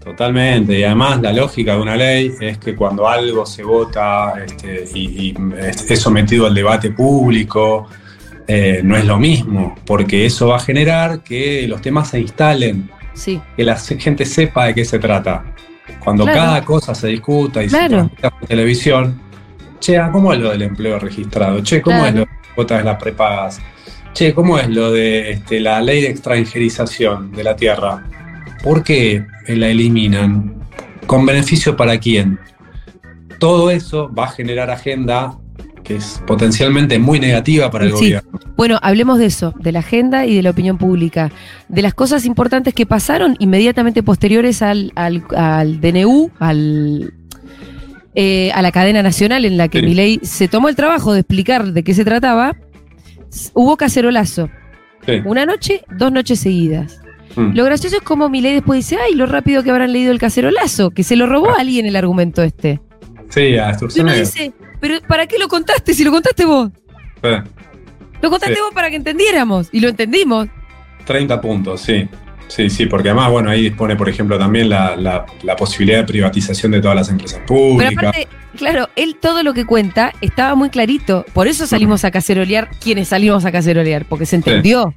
Totalmente, 0.04 0.78
y 0.80 0.84
además 0.84 1.20
la 1.22 1.34
lógica 1.34 1.76
de 1.76 1.82
una 1.82 1.96
ley 1.96 2.32
es 2.40 2.60
que 2.60 2.76
cuando 2.76 3.08
algo 3.08 3.44
se 3.46 3.64
vota 3.64 4.36
este, 4.46 4.86
y, 4.94 5.30
y 5.30 5.36
es 5.60 6.00
sometido 6.00 6.46
al 6.46 6.54
debate 6.54 6.92
público, 6.92 7.88
eh, 8.48 8.82
no 8.84 8.96
es 8.96 9.04
lo 9.06 9.18
mismo, 9.18 9.76
porque 9.86 10.28
eso 10.28 10.50
va 10.50 10.58
a 10.58 10.60
generar 10.60 11.22
que 11.24 11.68
los 11.68 11.82
temas 11.82 12.10
se 12.10 12.20
instalen, 12.20 12.88
Sí. 13.16 13.42
que 13.58 13.64
la 13.64 13.78
gente 13.78 14.26
sepa 14.26 14.66
de 14.68 14.76
qué 14.76 14.86
se 14.86 15.00
trata. 15.00 15.44
Cuando 16.06 16.24
Claro. 16.24 16.40
cada 16.40 16.64
cosa 16.64 16.96
se 16.96 17.08
discuta 17.08 17.62
y 17.64 17.70
se 17.70 17.76
Claro. 17.78 17.98
transmita 17.98 18.30
por 18.30 18.48
televisión, 18.48 19.20
che, 19.80 19.98
ah, 19.98 20.10
¿cómo 20.12 20.32
es 20.32 20.40
lo 20.40 20.52
del 20.52 20.62
empleo 20.62 21.00
registrado? 21.00 21.62
Che, 21.62 21.82
¿cómo 21.82 21.98
Claro. 21.98 22.08
es 22.10 22.14
lo 22.16 22.20
de 22.22 22.28
las 22.28 22.54
cuotas 22.56 22.78
de 22.78 22.84
las 22.86 22.98
prepagas? 23.02 23.60
Che, 24.14 24.34
¿cómo 24.34 24.58
es 24.60 24.70
lo 24.70 24.92
de 24.92 25.32
este, 25.32 25.60
la 25.60 25.82
ley 25.82 26.02
de 26.02 26.10
extranjerización 26.10 27.32
de 27.34 27.44
la 27.44 27.56
tierra? 27.56 28.06
¿Por 28.64 28.84
qué 28.84 29.26
la 29.48 29.68
eliminan? 29.68 30.54
¿Con 31.08 31.26
beneficio 31.26 31.76
para 31.76 31.98
quién? 32.00 32.40
Todo 33.40 33.70
eso 33.72 34.10
va 34.14 34.26
a 34.26 34.30
generar 34.30 34.70
agenda 34.72 35.38
que 35.86 35.96
es 35.96 36.22
potencialmente 36.28 37.00
muy 37.00 37.20
negativa 37.20 37.72
para 37.72 37.86
el 37.86 37.92
Sí. 37.92 37.96
gobierno. 37.96 38.40
Bueno, 38.58 38.80
hablemos 38.82 39.20
de 39.20 39.28
eso, 39.28 39.54
de 39.60 39.72
la 39.72 39.80
agenda 39.80 40.26
y 40.26 40.36
de 40.36 40.42
la 40.44 40.50
opinión 40.50 40.78
pública. 40.78 41.32
De 41.70 41.82
las 41.82 41.94
cosas 41.94 42.26
importantes 42.26 42.74
que 42.74 42.86
pasaron 42.86 43.36
inmediatamente 43.40 44.02
posteriores 44.04 44.62
al, 44.62 44.92
al, 44.96 45.24
al 45.36 45.80
DNU, 45.80 46.32
al, 46.40 47.14
eh, 48.16 48.52
a 48.54 48.62
la 48.62 48.72
cadena 48.72 49.04
nacional 49.04 49.46
en 49.46 49.58
la 49.58 49.68
que 49.68 49.80
Sí. 49.80 49.86
Milei 49.86 50.20
se 50.24 50.48
tomó 50.48 50.70
el 50.70 50.76
trabajo 50.76 51.14
de 51.14 51.20
explicar 51.22 51.72
de 51.74 51.84
qué 51.84 51.94
se 51.94 52.04
trataba, 52.04 52.56
hubo 53.54 53.78
cacerolazo. 53.78 54.50
Sí. 55.06 55.22
Una 55.26 55.46
noche, 55.46 55.84
dos 55.98 56.12
noches 56.12 56.40
seguidas. 56.40 57.00
Mm. 57.36 57.54
Lo 57.56 57.66
gracioso 57.66 57.98
es 57.98 58.02
como 58.02 58.30
Milei 58.30 58.54
después 58.54 58.78
dice, 58.80 58.98
ay, 59.06 59.14
lo 59.16 59.26
rápido 59.26 59.62
que 59.62 59.70
habrán 59.70 59.92
leído 59.94 60.12
el 60.12 60.20
cacerolazo, 60.20 60.92
que 60.92 61.04
se 61.04 61.16
lo 61.16 61.28
robó 61.28 61.50
a 61.50 61.60
alguien 61.60 61.86
el 61.86 61.96
argumento 61.96 62.42
este. 62.42 62.80
Sí, 63.30 63.58
a 63.58 63.76
Y 63.96 64.00
uno 64.00 64.14
dice, 64.14 64.54
pero 64.88 65.02
¿para 65.08 65.26
qué 65.26 65.40
lo 65.40 65.48
contaste 65.48 65.94
si 65.94 66.04
lo 66.04 66.12
contaste 66.12 66.46
vos? 66.46 66.70
Lo 68.22 68.30
contaste 68.30 68.56
Sí. 68.56 68.62
vos 68.62 68.72
para 68.74 68.90
que 68.90 68.96
entendiéramos 68.98 69.70
y 69.72 69.80
lo 69.80 69.90
entendimos. 69.90 70.48
30 71.06 71.42
puntos, 71.42 71.82
sí. 71.82 72.08
Sí, 72.48 72.70
sí, 72.70 72.86
porque 72.86 73.10
además, 73.10 73.32
bueno, 73.32 73.50
ahí 73.50 73.64
dispone, 73.64 73.96
por 73.96 74.08
ejemplo, 74.08 74.38
también 74.38 74.70
la, 74.70 74.96
la- 74.96 75.26
la 75.42 75.56
posibilidad 75.56 75.98
de 76.00 76.04
privatización 76.06 76.72
de 76.74 76.80
todas 76.82 76.96
las 76.96 77.10
empresas 77.10 77.40
Pero 77.40 77.48
públicas. 77.48 77.94
aparte, 77.98 78.28
claro, 78.56 78.88
él 78.96 79.16
todo 79.20 79.42
lo 79.42 79.54
que 79.56 79.66
cuenta 79.66 80.14
estaba 80.22 80.54
muy 80.54 80.70
clarito. 80.70 81.26
Por 81.34 81.48
eso 81.48 81.66
salimos 81.66 82.06
a 82.06 82.12
cacerolear 82.12 82.70
quienes 82.80 83.08
salimos 83.08 83.46
a 83.46 83.52
cacerolear, 83.52 84.06
porque 84.06 84.28
se 84.28 84.36
entendió. 84.36 84.94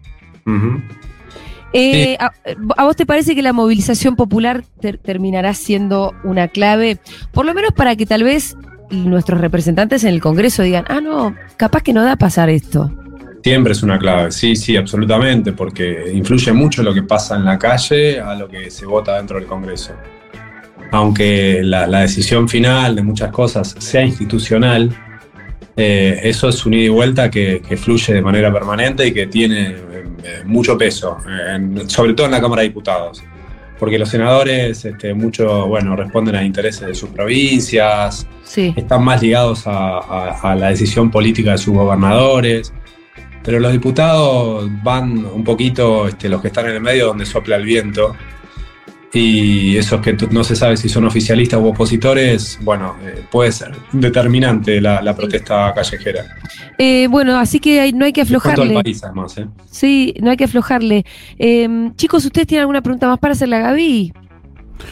Eh, 1.72 2.16
a, 2.18 2.31
a 2.79 2.85
vos 2.85 2.96
te 2.96 3.05
parece 3.05 3.35
que 3.35 3.42
la 3.42 3.53
movilización 3.53 4.16
popular 4.16 4.64
ter- 4.81 4.98
terminará 4.98 5.53
siendo 5.55 6.14
una 6.24 6.48
clave? 6.48 6.98
Por 7.33 7.44
lo 7.44 7.53
menos 7.55 7.72
para 7.72 7.94
que 7.96 8.07
tal 8.07 8.24
vez 8.24 8.57
nuestros 8.90 9.40
representantes 9.40 10.05
en 10.05 10.11
el 10.11 10.20
Congreso 10.20 10.62
digan, 10.62 10.85
ah, 10.88 11.01
no, 11.01 11.35
capaz 11.57 11.83
que 11.83 11.92
no 11.92 12.03
da 12.05 12.16
pasar 12.16 12.48
esto. 12.51 12.92
Siempre 13.42 13.72
es 13.72 13.83
una 13.83 13.98
clave, 13.98 14.33
sí, 14.33 14.57
sí, 14.57 14.77
absolutamente, 14.77 15.53
porque 15.53 16.11
influye 16.12 16.53
mucho 16.53 16.83
lo 16.83 16.92
que 16.92 17.03
pasa 17.03 17.37
en 17.37 17.44
la 17.44 17.59
calle 17.59 18.20
a 18.20 18.35
lo 18.35 18.48
que 18.48 18.70
se 18.70 18.85
vota 18.85 19.16
dentro 19.16 19.38
del 19.38 19.46
Congreso. 19.46 19.92
aunque 20.90 21.61
la, 21.62 21.87
decisión 22.01 22.48
final 22.48 22.96
de 22.96 23.03
muchas 23.03 23.31
cosas 23.31 23.74
sea 23.79 24.03
institucional, 24.03 24.90
eh, 25.77 26.20
eso 26.24 26.48
es 26.48 26.64
un 26.64 26.74
ida 26.74 26.85
y 26.85 26.88
vuelta 26.88 27.31
que, 27.31 27.61
fluye 27.77 28.14
de 28.14 28.22
manera 28.22 28.53
permanente 28.53 29.07
y 29.07 29.12
que 29.12 29.27
tiene 29.27 29.68
eh, 29.68 30.42
mucho 30.46 30.77
peso, 30.79 31.18
en- 31.48 31.88
sobre 31.88 32.14
todo 32.14 32.27
en 32.27 32.33
la 32.33 32.40
Cámara 32.40 32.62
de 32.62 32.68
Diputados. 32.68 33.22
Porque 33.78 33.98
los 33.98 34.08
senadores, 34.08 34.84
este, 34.84 35.14
mucho, 35.14 35.66
bueno, 35.68 35.94
responden 35.94 36.34
a 36.36 36.42
intereses 36.44 36.86
de 36.86 36.94
sus 36.94 37.10
provincias, 37.10 38.26
Sí. 38.42 38.74
están 38.76 39.04
más 39.04 39.22
ligados 39.22 39.66
a, 39.66 39.98
a- 39.98 40.40
a 40.52 40.54
la 40.56 40.70
decisión 40.70 41.10
política 41.10 41.52
de 41.52 41.58
sus 41.58 41.74
gobernadores. 41.74 42.72
Pero 43.44 43.60
los 43.60 43.72
diputados 43.72 44.68
van 44.82 45.24
un 45.24 45.44
poquito, 45.44 46.08
este, 46.08 46.28
los 46.28 46.42
que 46.42 46.48
están 46.48 46.66
en 46.66 46.72
el 46.74 46.80
medio, 46.80 47.06
donde 47.06 47.24
sopla 47.24 47.56
el 47.56 47.64
viento. 47.64 48.14
Y 49.12 49.77
esos 49.77 50.01
que 50.03 50.12
no 50.31 50.44
se 50.44 50.55
sabe 50.55 50.77
si 50.77 50.88
son 50.88 51.07
oficialistas 51.07 51.59
u 51.61 51.66
opositores, 51.66 52.59
bueno, 52.62 52.94
eh, 53.03 53.23
puede 53.31 53.53
ser 53.53 53.73
determinante 53.92 54.81
la, 54.83 55.01
la 55.01 55.16
protesta 55.16 55.73
callejera. 55.75 56.25
Eh, 56.77 57.07
bueno, 57.09 57.38
así 57.38 57.59
que 57.59 57.81
hay- 57.81 57.92
no 57.92 58.05
hay 58.05 58.12
que 58.12 58.21
Por 58.27 58.29
todo 58.29 58.37
el 58.37 58.51
aflojarle. 58.51 58.75
país, 58.83 59.03
además. 59.03 59.38
¿eh? 59.38 59.47
Sí, 59.71 60.14
no 60.21 60.31
hay 60.31 60.37
que 60.37 60.44
aflojarle. 60.44 61.05
Eh, 61.38 61.90
chicos, 61.97 62.25
¿ustedes 62.25 62.47
tienen 62.47 62.61
alguna 62.62 62.83
pregunta 62.83 63.09
más 63.09 63.18
para 63.18 63.33
hacerle 63.33 63.57
a 63.57 63.61
Gaby? 63.61 64.12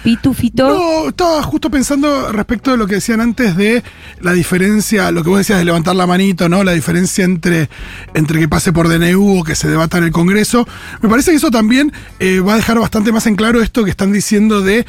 Pitu, 0.03 0.35
Fito. 0.35 0.69
No, 0.69 1.09
estaba 1.09 1.43
justo 1.43 1.71
pensando 1.71 2.31
respecto 2.33 2.71
de 2.71 2.77
lo 2.77 2.87
que 2.87 2.97
decían 2.97 3.21
antes 3.21 3.57
de 3.57 3.83
la 4.21 4.33
diferencia, 4.33 5.11
lo 5.11 5.23
que 5.23 5.31
vos 5.31 5.39
decías 5.39 5.59
de 5.59 5.65
levantar 5.65 5.97
la 5.97 6.07
manito, 6.07 6.49
¿no? 6.49 6.65
La 6.65 6.73
diferencia 6.73 7.25
entre, 7.25 7.69
entre 8.15 8.41
que 8.41 8.49
pase 8.49 8.73
por 8.73 8.89
DNU 8.89 9.41
o 9.41 9.45
que 9.45 9.55
se 9.55 9.69
debata 9.69 9.99
en 9.99 10.05
el 10.05 10.13
Congreso. 10.13 10.67
Me 11.03 11.09
parece 11.09 11.31
que 11.31 11.39
eso 11.39 11.51
también 11.51 11.93
eh, 12.19 12.41
va 12.41 12.55
a 12.55 12.57
dejar 12.57 12.79
bastante 12.79 13.13
más 13.13 13.27
en 13.27 13.37
claro 13.37 13.63
esto 13.63 13.85
que 13.85 13.91
están 13.91 14.13
diciendo 14.13 14.63
de 14.63 14.87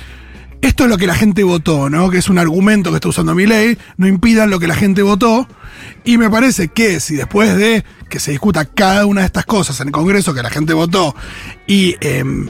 esto 0.61 0.85
es 0.85 0.89
lo 0.89 0.97
que 0.97 1.07
la 1.07 1.15
gente 1.15 1.43
votó, 1.43 1.89
¿no? 1.89 2.09
Que 2.09 2.17
es 2.17 2.29
un 2.29 2.39
argumento 2.39 2.89
que 2.89 2.95
está 2.95 3.09
usando 3.09 3.35
mi 3.35 3.45
ley, 3.45 3.77
no 3.97 4.07
impidan 4.07 4.49
lo 4.49 4.59
que 4.59 4.67
la 4.67 4.75
gente 4.75 5.01
votó. 5.03 5.47
Y 6.03 6.17
me 6.17 6.29
parece 6.29 6.69
que 6.69 6.99
si 6.99 7.15
después 7.15 7.55
de 7.55 7.83
que 8.09 8.19
se 8.19 8.31
discuta 8.31 8.65
cada 8.65 9.05
una 9.05 9.21
de 9.21 9.27
estas 9.27 9.45
cosas 9.45 9.79
en 9.81 9.87
el 9.87 9.93
Congreso 9.93 10.33
que 10.33 10.41
la 10.41 10.49
gente 10.49 10.73
votó 10.73 11.15
y 11.67 11.95
em, 12.01 12.49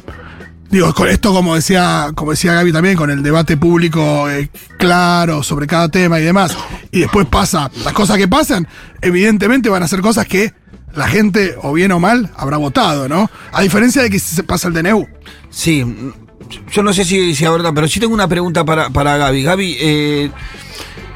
Digo, 0.70 0.94
con 0.94 1.08
esto, 1.08 1.32
como 1.34 1.56
decía, 1.56 2.12
como 2.14 2.32
decía 2.32 2.54
Gaby 2.54 2.74
también, 2.74 2.98
con 2.98 3.10
el 3.10 3.24
debate 3.24 3.56
público 3.56 4.30
eh, 4.30 4.50
claro 4.78 5.42
sobre 5.42 5.66
cada 5.66 5.88
tema 5.90 6.20
y 6.20 6.24
demás, 6.24 6.58
y 6.92 7.00
después 7.00 7.26
pasa 7.28 7.72
las 7.86 7.94
cosas 7.94 8.18
que 8.18 8.28
pasan, 8.28 8.68
evidentemente 9.02 9.70
van 9.70 9.84
a 9.84 9.88
ser 9.88 10.02
cosas 10.02 10.26
que 10.28 10.54
la 10.94 11.08
gente, 11.08 11.56
o 11.62 11.72
bien 11.74 11.92
o 11.94 12.00
mal, 12.00 12.32
habrá 12.36 12.58
votado, 12.58 13.08
¿no? 13.08 13.30
A 13.54 13.62
diferencia 13.62 14.02
de 14.02 14.10
que 14.10 14.20
si 14.20 14.36
se 14.36 14.44
pasa 14.44 14.68
el 14.68 14.74
DNU. 14.74 15.08
Sí, 15.50 15.86
yo 16.74 16.84
no 16.84 16.92
sé 16.92 17.06
si, 17.06 17.34
si 17.34 17.46
ahora, 17.46 17.72
pero 17.72 17.88
sí 17.88 18.00
tengo 18.02 18.14
una 18.14 18.28
pregunta 18.28 18.66
para, 18.66 18.90
para 18.90 19.16
Gaby. 19.16 19.44
Gaby, 19.44 19.78
eh, 19.80 20.32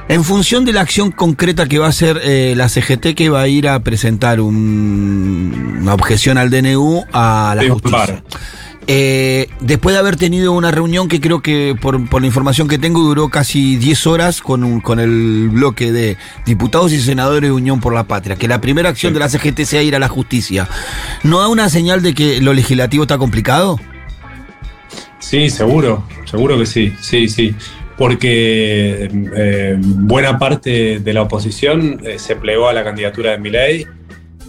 en 0.07 0.23
función 0.23 0.63
de 0.65 0.73
la 0.73 0.81
acción 0.81 1.11
concreta 1.11 1.67
que 1.67 1.77
va 1.79 1.87
a 1.87 1.89
hacer 1.89 2.21
eh, 2.23 2.53
la 2.55 2.69
CGT, 2.69 3.15
que 3.15 3.29
va 3.29 3.41
a 3.41 3.47
ir 3.47 3.67
a 3.67 3.79
presentar 3.81 4.39
un- 4.39 5.79
una 5.81 5.93
objeción 5.93 6.37
al 6.37 6.49
DNU 6.49 7.03
a 7.11 7.53
la 7.55 7.63
justicia. 7.73 8.23
Eh, 8.93 9.47
después 9.61 9.93
de 9.95 9.99
haber 9.99 10.17
tenido 10.17 10.51
una 10.51 10.69
reunión 10.69 11.07
que 11.07 11.21
creo 11.21 11.39
que, 11.41 11.77
por, 11.79 12.09
por 12.09 12.19
la 12.19 12.27
información 12.27 12.67
que 12.67 12.77
tengo, 12.77 12.99
duró 12.99 13.29
casi 13.29 13.77
10 13.77 14.05
horas 14.05 14.41
con, 14.41 14.65
un- 14.65 14.81
con 14.81 14.99
el 14.99 15.47
bloque 15.49 15.93
de 15.93 16.17
diputados 16.45 16.91
y 16.91 16.99
senadores 16.99 17.49
de 17.49 17.53
Unión 17.53 17.79
por 17.79 17.93
la 17.93 18.03
Patria, 18.03 18.35
que 18.35 18.49
la 18.49 18.59
primera 18.59 18.89
acción 18.89 19.13
de 19.13 19.19
la 19.19 19.29
CGT 19.29 19.61
sea 19.63 19.81
ir 19.81 19.95
a 19.95 19.99
la 19.99 20.09
justicia, 20.09 20.67
¿no 21.23 21.39
da 21.39 21.47
una 21.47 21.69
señal 21.69 22.01
de 22.01 22.13
que 22.13 22.41
lo 22.41 22.51
legislativo 22.53 23.03
está 23.03 23.17
complicado? 23.17 23.79
Sí, 25.19 25.49
seguro, 25.49 26.03
seguro 26.25 26.57
que 26.57 26.65
sí, 26.65 26.91
sí, 26.99 27.29
sí. 27.29 27.55
Porque 27.97 29.09
eh, 29.37 29.75
buena 29.79 30.37
parte 30.37 30.99
de 30.99 31.13
la 31.13 31.21
oposición 31.21 32.01
eh, 32.03 32.19
se 32.19 32.35
plegó 32.35 32.67
a 32.67 32.73
la 32.73 32.83
candidatura 32.83 33.31
de 33.31 33.37
Milei 33.37 33.87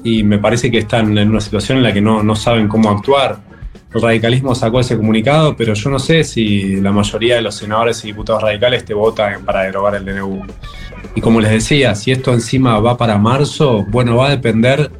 y 0.02 0.24
me 0.24 0.38
parece 0.38 0.68
que 0.68 0.78
están 0.78 1.16
en 1.16 1.28
una 1.30 1.40
situación 1.40 1.78
en 1.78 1.84
la 1.84 1.92
que 1.92 2.00
no, 2.00 2.24
no 2.24 2.34
saben 2.34 2.66
cómo 2.66 2.90
actuar. 2.90 3.51
El 3.94 4.00
radicalismo 4.00 4.54
sacó 4.54 4.80
ese 4.80 4.96
comunicado, 4.96 5.54
pero 5.56 5.74
yo 5.74 5.90
no 5.90 5.98
sé 5.98 6.24
si 6.24 6.80
la 6.80 6.92
mayoría 6.92 7.36
de 7.36 7.42
los 7.42 7.54
senadores 7.54 8.02
y 8.04 8.08
diputados 8.08 8.42
radicales 8.42 8.84
te 8.84 8.94
votan 8.94 9.44
para 9.44 9.62
derogar 9.62 9.94
el 9.94 10.04
DNU. 10.04 10.42
Y 11.14 11.20
como 11.20 11.40
les 11.40 11.50
decía, 11.50 11.94
si 11.94 12.10
esto 12.10 12.32
encima 12.32 12.78
va 12.80 12.96
para 12.96 13.18
marzo, 13.18 13.84
bueno, 13.88 14.16
va 14.16 14.28
a 14.28 14.30
depender 14.30 14.90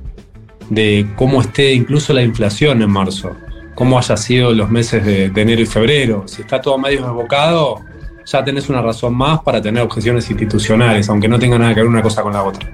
de 0.68 1.07
cómo 1.16 1.40
esté 1.40 1.72
incluso 1.72 2.12
la 2.12 2.22
inflación 2.22 2.83
en 2.83 2.90
marzo, 2.90 3.35
cómo 3.74 3.98
haya 3.98 4.16
sido 4.16 4.52
los 4.52 4.70
meses 4.70 5.05
de, 5.05 5.31
de 5.31 5.42
enero 5.42 5.62
y 5.62 5.66
febrero. 5.66 6.24
Si 6.26 6.42
está 6.42 6.61
todo 6.61 6.76
medio 6.76 7.00
desbocado, 7.00 7.81
ya 8.24 8.44
tenés 8.44 8.68
una 8.68 8.83
razón 8.83 9.14
más 9.14 9.40
para 9.40 9.61
tener 9.61 9.83
objeciones 9.83 10.28
institucionales, 10.31 11.09
aunque 11.09 11.28
no 11.28 11.38
tenga 11.38 11.59
nada 11.59 11.74
que 11.74 11.81
ver 11.81 11.88
una 11.88 12.02
cosa 12.02 12.22
con 12.22 12.33
la 12.33 12.42
otra. 12.42 12.68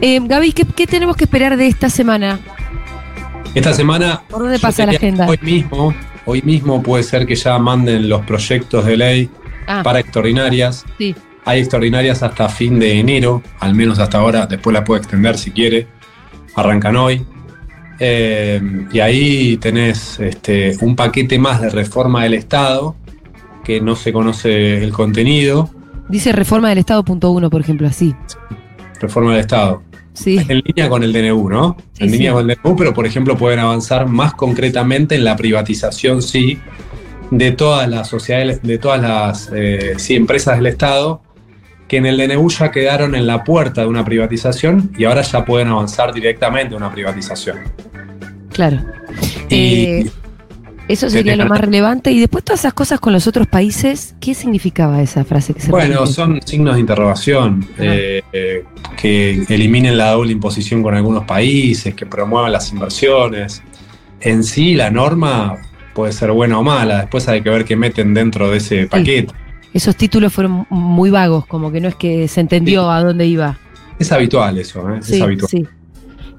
Eh, 0.00 0.20
Gaby, 0.22 0.52
¿qué, 0.52 0.64
qué 0.64 0.86
tenemos 0.86 1.16
que 1.16 1.24
esperar 1.24 1.56
de 1.56 1.66
esta 1.66 1.90
semana? 1.90 2.38
Esta 3.56 3.72
semana. 3.72 4.22
¿Por 4.28 4.42
dónde 4.42 4.58
pasa 4.58 4.84
la 4.86 4.92
agenda? 4.92 5.26
Hoy 5.26 5.38
mismo, 5.42 5.94
hoy 6.26 6.42
mismo 6.42 6.82
puede 6.82 7.02
ser 7.02 7.26
que 7.26 7.34
ya 7.34 7.58
manden 7.58 8.08
los 8.08 8.24
proyectos 8.26 8.84
de 8.84 8.96
ley 8.96 9.30
Ah. 9.66 9.82
para 9.82 9.98
extraordinarias. 10.00 10.84
Sí. 10.98 11.14
Hay 11.44 11.60
extraordinarias 11.60 12.22
hasta 12.22 12.48
fin 12.48 12.78
de 12.78 12.98
enero, 13.00 13.42
al 13.60 13.74
menos 13.74 13.98
hasta 13.98 14.18
ahora, 14.18 14.46
después 14.46 14.74
la 14.74 14.84
puede 14.84 15.00
extender 15.00 15.38
si 15.38 15.50
quiere. 15.52 15.86
Arrancan 16.54 16.96
hoy. 16.96 17.24
Eh, 17.98 18.60
y 18.92 19.00
ahí 19.00 19.56
tenés 19.56 20.20
este, 20.20 20.76
un 20.82 20.94
paquete 20.94 21.38
más 21.38 21.60
de 21.62 21.70
reforma 21.70 22.24
del 22.24 22.34
Estado, 22.34 22.94
que 23.64 23.80
no 23.80 23.96
se 23.96 24.12
conoce 24.12 24.84
el 24.84 24.92
contenido. 24.92 25.70
Dice 26.08 26.30
reforma 26.32 26.68
del 26.68 26.78
Estado 26.78 27.02
punto 27.04 27.30
uno, 27.30 27.48
por 27.48 27.60
ejemplo, 27.62 27.88
así. 27.88 28.14
Reforma 29.00 29.30
del 29.32 29.40
Estado. 29.40 29.82
Sí. 30.16 30.38
En 30.48 30.62
línea 30.64 30.88
con 30.88 31.02
el 31.02 31.12
DNU, 31.12 31.48
¿no? 31.50 31.76
Sí, 31.92 32.04
en 32.04 32.10
línea 32.10 32.30
sí. 32.30 32.34
con 32.34 32.50
el 32.50 32.56
DNU, 32.56 32.76
pero 32.76 32.94
por 32.94 33.06
ejemplo 33.06 33.36
pueden 33.36 33.58
avanzar 33.58 34.08
más 34.08 34.32
concretamente 34.34 35.14
en 35.14 35.24
la 35.24 35.36
privatización, 35.36 36.22
sí, 36.22 36.58
de 37.30 37.52
todas 37.52 37.88
las 37.88 38.08
sociedades, 38.08 38.62
de 38.62 38.78
todas 38.78 39.00
las 39.02 39.50
eh, 39.54 39.94
sí, 39.98 40.16
empresas 40.16 40.56
del 40.56 40.66
Estado, 40.66 41.20
que 41.86 41.98
en 41.98 42.06
el 42.06 42.16
DNU 42.16 42.48
ya 42.48 42.70
quedaron 42.70 43.14
en 43.14 43.26
la 43.26 43.44
puerta 43.44 43.82
de 43.82 43.86
una 43.88 44.04
privatización 44.04 44.90
y 44.98 45.04
ahora 45.04 45.22
ya 45.22 45.44
pueden 45.44 45.68
avanzar 45.68 46.12
directamente 46.12 46.74
a 46.74 46.78
una 46.78 46.90
privatización. 46.90 47.58
Claro. 48.52 48.80
Y 49.50 49.84
Eh, 49.84 50.10
eso 50.88 51.10
sería 51.10 51.36
lo 51.36 51.46
más 51.46 51.60
relevante. 51.60 52.12
Y 52.12 52.20
después 52.20 52.44
todas 52.44 52.60
esas 52.60 52.74
cosas 52.74 53.00
con 53.00 53.12
los 53.12 53.26
otros 53.26 53.46
países, 53.46 54.14
¿qué 54.20 54.34
significaba 54.34 55.02
esa 55.02 55.24
frase 55.24 55.54
que 55.54 55.60
se 55.60 55.70
Bueno, 55.70 56.06
son 56.06 56.40
signos 56.44 56.74
de 56.74 56.80
interrogación, 56.80 57.66
eh, 57.78 58.22
eh, 58.32 58.64
que 58.96 59.44
eliminen 59.48 59.98
la 59.98 60.12
doble 60.12 60.32
imposición 60.32 60.82
con 60.82 60.94
algunos 60.94 61.24
países, 61.24 61.94
que 61.94 62.06
promuevan 62.06 62.52
las 62.52 62.72
inversiones. 62.72 63.62
En 64.20 64.44
sí, 64.44 64.74
la 64.74 64.90
norma 64.90 65.56
puede 65.94 66.12
ser 66.12 66.30
buena 66.32 66.58
o 66.58 66.62
mala, 66.62 67.00
después 67.00 67.26
hay 67.28 67.42
que 67.42 67.50
ver 67.50 67.64
qué 67.64 67.74
meten 67.74 68.14
dentro 68.14 68.50
de 68.50 68.58
ese 68.58 68.86
paquete. 68.86 69.34
Esos 69.72 69.96
títulos 69.96 70.32
fueron 70.32 70.66
muy 70.70 71.10
vagos, 71.10 71.46
como 71.46 71.72
que 71.72 71.80
no 71.80 71.88
es 71.88 71.94
que 71.96 72.28
se 72.28 72.40
entendió 72.40 72.90
a 72.90 73.02
dónde 73.02 73.26
iba. 73.26 73.58
Es 73.98 74.12
habitual 74.12 74.58
eso, 74.58 74.88
¿eh? 74.90 74.98
Sí, 75.00 75.16
es 75.16 75.22
habitual. 75.22 75.50
sí. 75.50 75.66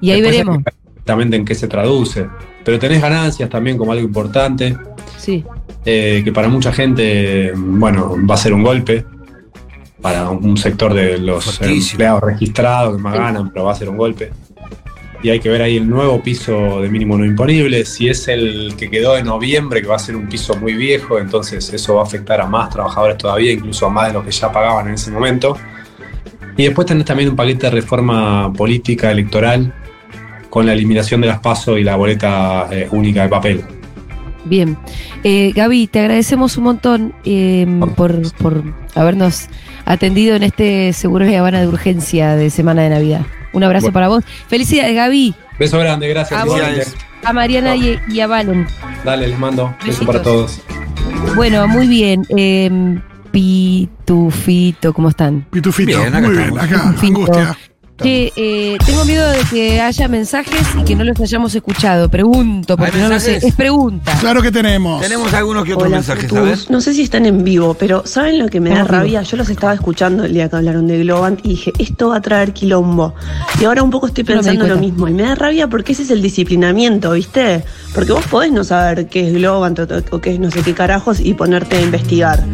Y 0.00 0.10
ahí 0.10 0.20
Después 0.20 0.44
veremos. 0.44 0.58
Exactamente 0.66 1.36
en 1.36 1.44
qué 1.44 1.54
se 1.54 1.68
traduce. 1.68 2.26
Pero 2.68 2.78
tenés 2.78 3.00
ganancias 3.00 3.48
también 3.48 3.78
como 3.78 3.92
algo 3.92 4.04
importante, 4.04 4.76
Sí. 5.16 5.42
eh, 5.86 6.20
que 6.22 6.30
para 6.32 6.48
mucha 6.48 6.70
gente, 6.70 7.50
bueno, 7.56 8.14
va 8.30 8.34
a 8.34 8.36
ser 8.36 8.52
un 8.52 8.62
golpe. 8.62 9.06
Para 10.02 10.28
un 10.28 10.54
sector 10.58 10.92
de 10.92 11.16
los 11.16 11.62
empleados 11.62 12.22
registrados 12.22 12.94
que 12.94 13.02
más 13.02 13.14
ganan, 13.14 13.50
pero 13.50 13.64
va 13.64 13.72
a 13.72 13.74
ser 13.74 13.88
un 13.88 13.96
golpe. 13.96 14.32
Y 15.22 15.30
hay 15.30 15.40
que 15.40 15.48
ver 15.48 15.62
ahí 15.62 15.78
el 15.78 15.88
nuevo 15.88 16.22
piso 16.22 16.82
de 16.82 16.90
mínimo 16.90 17.16
no 17.16 17.24
imponible. 17.24 17.86
Si 17.86 18.06
es 18.06 18.28
el 18.28 18.74
que 18.76 18.90
quedó 18.90 19.14
de 19.14 19.22
noviembre, 19.22 19.80
que 19.80 19.88
va 19.88 19.96
a 19.96 19.98
ser 19.98 20.14
un 20.14 20.28
piso 20.28 20.54
muy 20.54 20.74
viejo, 20.74 21.18
entonces 21.18 21.72
eso 21.72 21.94
va 21.94 22.02
a 22.02 22.04
afectar 22.04 22.38
a 22.38 22.46
más 22.46 22.68
trabajadores 22.68 23.16
todavía, 23.16 23.50
incluso 23.50 23.86
a 23.86 23.88
más 23.88 24.08
de 24.08 24.12
los 24.12 24.24
que 24.26 24.30
ya 24.30 24.52
pagaban 24.52 24.88
en 24.88 24.94
ese 24.94 25.10
momento. 25.10 25.56
Y 26.58 26.64
después 26.64 26.86
tenés 26.86 27.06
también 27.06 27.30
un 27.30 27.36
paquete 27.36 27.68
de 27.68 27.70
reforma 27.70 28.52
política 28.52 29.10
electoral 29.10 29.72
con 30.50 30.66
la 30.66 30.72
eliminación 30.72 31.20
de 31.20 31.26
las 31.28 31.40
pasos 31.40 31.78
y 31.78 31.84
la 31.84 31.96
boleta 31.96 32.66
eh, 32.70 32.88
única 32.90 33.22
de 33.22 33.28
papel. 33.28 33.64
Bien. 34.44 34.78
Eh, 35.24 35.52
Gaby, 35.54 35.88
te 35.88 36.00
agradecemos 36.00 36.56
un 36.56 36.64
montón 36.64 37.12
eh, 37.24 37.66
por, 37.96 38.32
por 38.36 38.62
habernos 38.94 39.48
atendido 39.84 40.36
en 40.36 40.42
este 40.42 40.92
Seguro 40.92 41.26
de 41.26 41.36
Habana 41.36 41.60
de 41.60 41.66
Urgencia 41.68 42.34
de 42.36 42.48
Semana 42.50 42.82
de 42.82 42.90
Navidad. 42.90 43.22
Un 43.52 43.64
abrazo 43.64 43.86
Bueno. 43.86 43.94
para 43.94 44.08
vos. 44.08 44.24
Felicidades, 44.48 44.94
Gaby. 44.94 45.34
Beso 45.58 45.78
grande, 45.78 46.08
gracias. 46.08 46.40
A 46.40 46.44
vos. 46.44 46.60
A 47.24 47.32
Mariana 47.32 47.74
y, 47.76 47.98
y 48.08 48.20
a 48.20 48.26
Valen. 48.26 48.66
Dale, 49.04 49.28
les 49.28 49.38
mando. 49.38 49.66
Beso 49.84 49.86
Besitos. 49.86 50.06
para 50.06 50.22
todos. 50.22 50.60
Bueno, 51.34 51.66
muy 51.68 51.86
bien. 51.88 52.24
Eh, 52.36 52.98
Pitufito, 53.32 54.92
¿cómo 54.94 55.08
están? 55.10 55.46
Pitufito, 55.50 55.98
Bien, 55.98 56.14
acá 56.14 56.26
muy 56.26 56.36
bien, 56.36 56.58
acá, 56.58 56.66
Pitufito. 57.00 57.06
angustia. 57.06 57.58
Che, 58.02 58.32
eh, 58.36 58.78
tengo 58.86 59.04
miedo 59.04 59.28
de 59.28 59.40
que 59.50 59.80
haya 59.80 60.06
mensajes 60.06 60.62
y 60.78 60.84
que 60.84 60.94
no 60.94 61.02
los 61.04 61.18
hayamos 61.20 61.54
escuchado. 61.54 62.08
Pregunto, 62.08 62.76
porque 62.76 62.96
¿Hay 62.96 63.02
no 63.02 63.08
lo 63.08 63.20
sé. 63.20 63.36
Es 63.42 63.54
pregunta. 63.54 64.16
Claro 64.20 64.40
que 64.40 64.52
tenemos. 64.52 65.00
Tenemos 65.00 65.32
algunos 65.34 65.64
que 65.64 65.74
otros 65.74 65.88
Hola, 65.88 65.96
mensajes. 65.96 66.70
No 66.70 66.80
sé 66.80 66.94
si 66.94 67.02
están 67.02 67.26
en 67.26 67.42
vivo, 67.42 67.74
pero 67.74 68.06
¿saben 68.06 68.38
lo 68.38 68.48
que 68.48 68.60
me 68.60 68.70
da 68.70 68.84
rabia? 68.84 69.22
Yo 69.22 69.36
los 69.36 69.50
estaba 69.50 69.74
escuchando 69.74 70.24
el 70.24 70.32
día 70.32 70.48
que 70.48 70.56
hablaron 70.56 70.86
de 70.86 70.98
Globant 70.98 71.44
y 71.44 71.50
dije, 71.50 71.72
esto 71.78 72.10
va 72.10 72.16
a 72.16 72.20
traer 72.20 72.52
quilombo. 72.52 73.14
Y 73.60 73.64
ahora 73.64 73.82
un 73.82 73.90
poco 73.90 74.06
estoy 74.06 74.24
no 74.24 74.34
pensando 74.34 74.66
lo 74.66 74.76
mismo. 74.76 75.08
Y 75.08 75.12
me 75.12 75.24
da 75.24 75.34
rabia 75.34 75.66
porque 75.68 75.92
ese 75.92 76.02
es 76.02 76.10
el 76.10 76.22
disciplinamiento, 76.22 77.12
¿viste? 77.12 77.64
Porque 77.94 78.12
vos 78.12 78.24
podés 78.26 78.52
no 78.52 78.62
saber 78.64 79.08
qué 79.08 79.26
es 79.26 79.32
Globant 79.34 79.78
o, 79.80 79.86
o 80.12 80.20
qué 80.20 80.34
es 80.34 80.40
no 80.40 80.50
sé 80.50 80.62
qué 80.62 80.74
carajos 80.74 81.20
y 81.20 81.34
ponerte 81.34 81.76
a 81.76 81.82
investigar. 81.82 82.44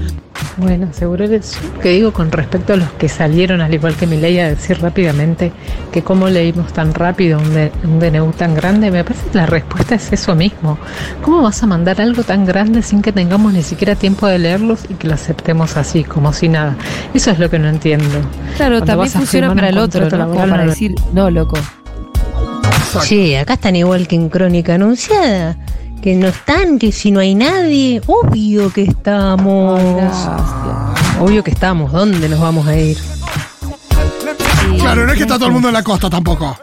Bueno, 0.56 0.88
seguro 0.92 1.24
es 1.24 1.58
que 1.82 1.88
digo 1.90 2.12
con 2.12 2.30
respecto 2.30 2.74
a 2.74 2.76
los 2.76 2.88
que 2.92 3.08
salieron, 3.08 3.60
al 3.60 3.74
igual 3.74 3.96
que 3.96 4.06
mi 4.06 4.16
ley, 4.16 4.38
a 4.38 4.48
decir 4.50 4.80
rápidamente 4.80 5.50
que 5.90 6.02
cómo 6.02 6.28
leímos 6.28 6.72
tan 6.72 6.94
rápido 6.94 7.38
un, 7.40 7.52
D- 7.54 7.72
un 7.82 7.98
DNU 7.98 8.30
tan 8.32 8.54
grande, 8.54 8.90
me 8.92 9.02
parece 9.02 9.28
que 9.30 9.38
la 9.38 9.46
respuesta 9.46 9.96
es 9.96 10.12
eso 10.12 10.36
mismo. 10.36 10.78
¿Cómo 11.22 11.42
vas 11.42 11.60
a 11.64 11.66
mandar 11.66 12.00
algo 12.00 12.22
tan 12.22 12.44
grande 12.46 12.82
sin 12.82 13.02
que 13.02 13.10
tengamos 13.10 13.52
ni 13.52 13.62
siquiera 13.64 13.96
tiempo 13.96 14.28
de 14.28 14.38
leerlos 14.38 14.84
y 14.88 14.94
que 14.94 15.08
lo 15.08 15.14
aceptemos 15.14 15.76
así, 15.76 16.04
como 16.04 16.32
si 16.32 16.48
nada? 16.48 16.76
Eso 17.12 17.32
es 17.32 17.40
lo 17.40 17.50
que 17.50 17.58
no 17.58 17.68
entiendo. 17.68 18.06
Claro, 18.56 18.76
Cuando 18.78 18.86
también 18.86 19.10
funciona 19.18 19.48
para 19.56 19.68
el 19.70 19.78
otro, 19.78 20.00
¿no? 20.18 20.26
Como 20.28 20.40
para 20.50 20.62
decir, 20.70 20.94
no, 21.12 21.30
loco. 21.30 21.56
Che, 23.02 23.38
acá 23.38 23.54
están 23.54 23.74
igual 23.74 24.06
que 24.06 24.14
en 24.14 24.28
Crónica 24.28 24.74
Anunciada. 24.76 25.56
Que 26.04 26.14
no 26.14 26.26
están, 26.26 26.78
que 26.78 26.92
si 26.92 27.10
no 27.10 27.20
hay 27.20 27.34
nadie, 27.34 28.02
obvio 28.06 28.70
que 28.70 28.82
estamos. 28.82 29.80
Obvio 31.18 31.42
que 31.42 31.50
estamos, 31.50 31.92
¿dónde 31.92 32.28
nos 32.28 32.40
vamos 32.40 32.66
a 32.66 32.76
ir? 32.76 32.98
Claro, 34.78 35.06
no 35.06 35.12
es 35.12 35.16
que 35.16 35.22
está 35.22 35.36
todo 35.36 35.46
el 35.46 35.52
mundo 35.52 35.68
en 35.68 35.72
la 35.74 35.82
costa 35.90 36.10
tampoco. 36.10 36.58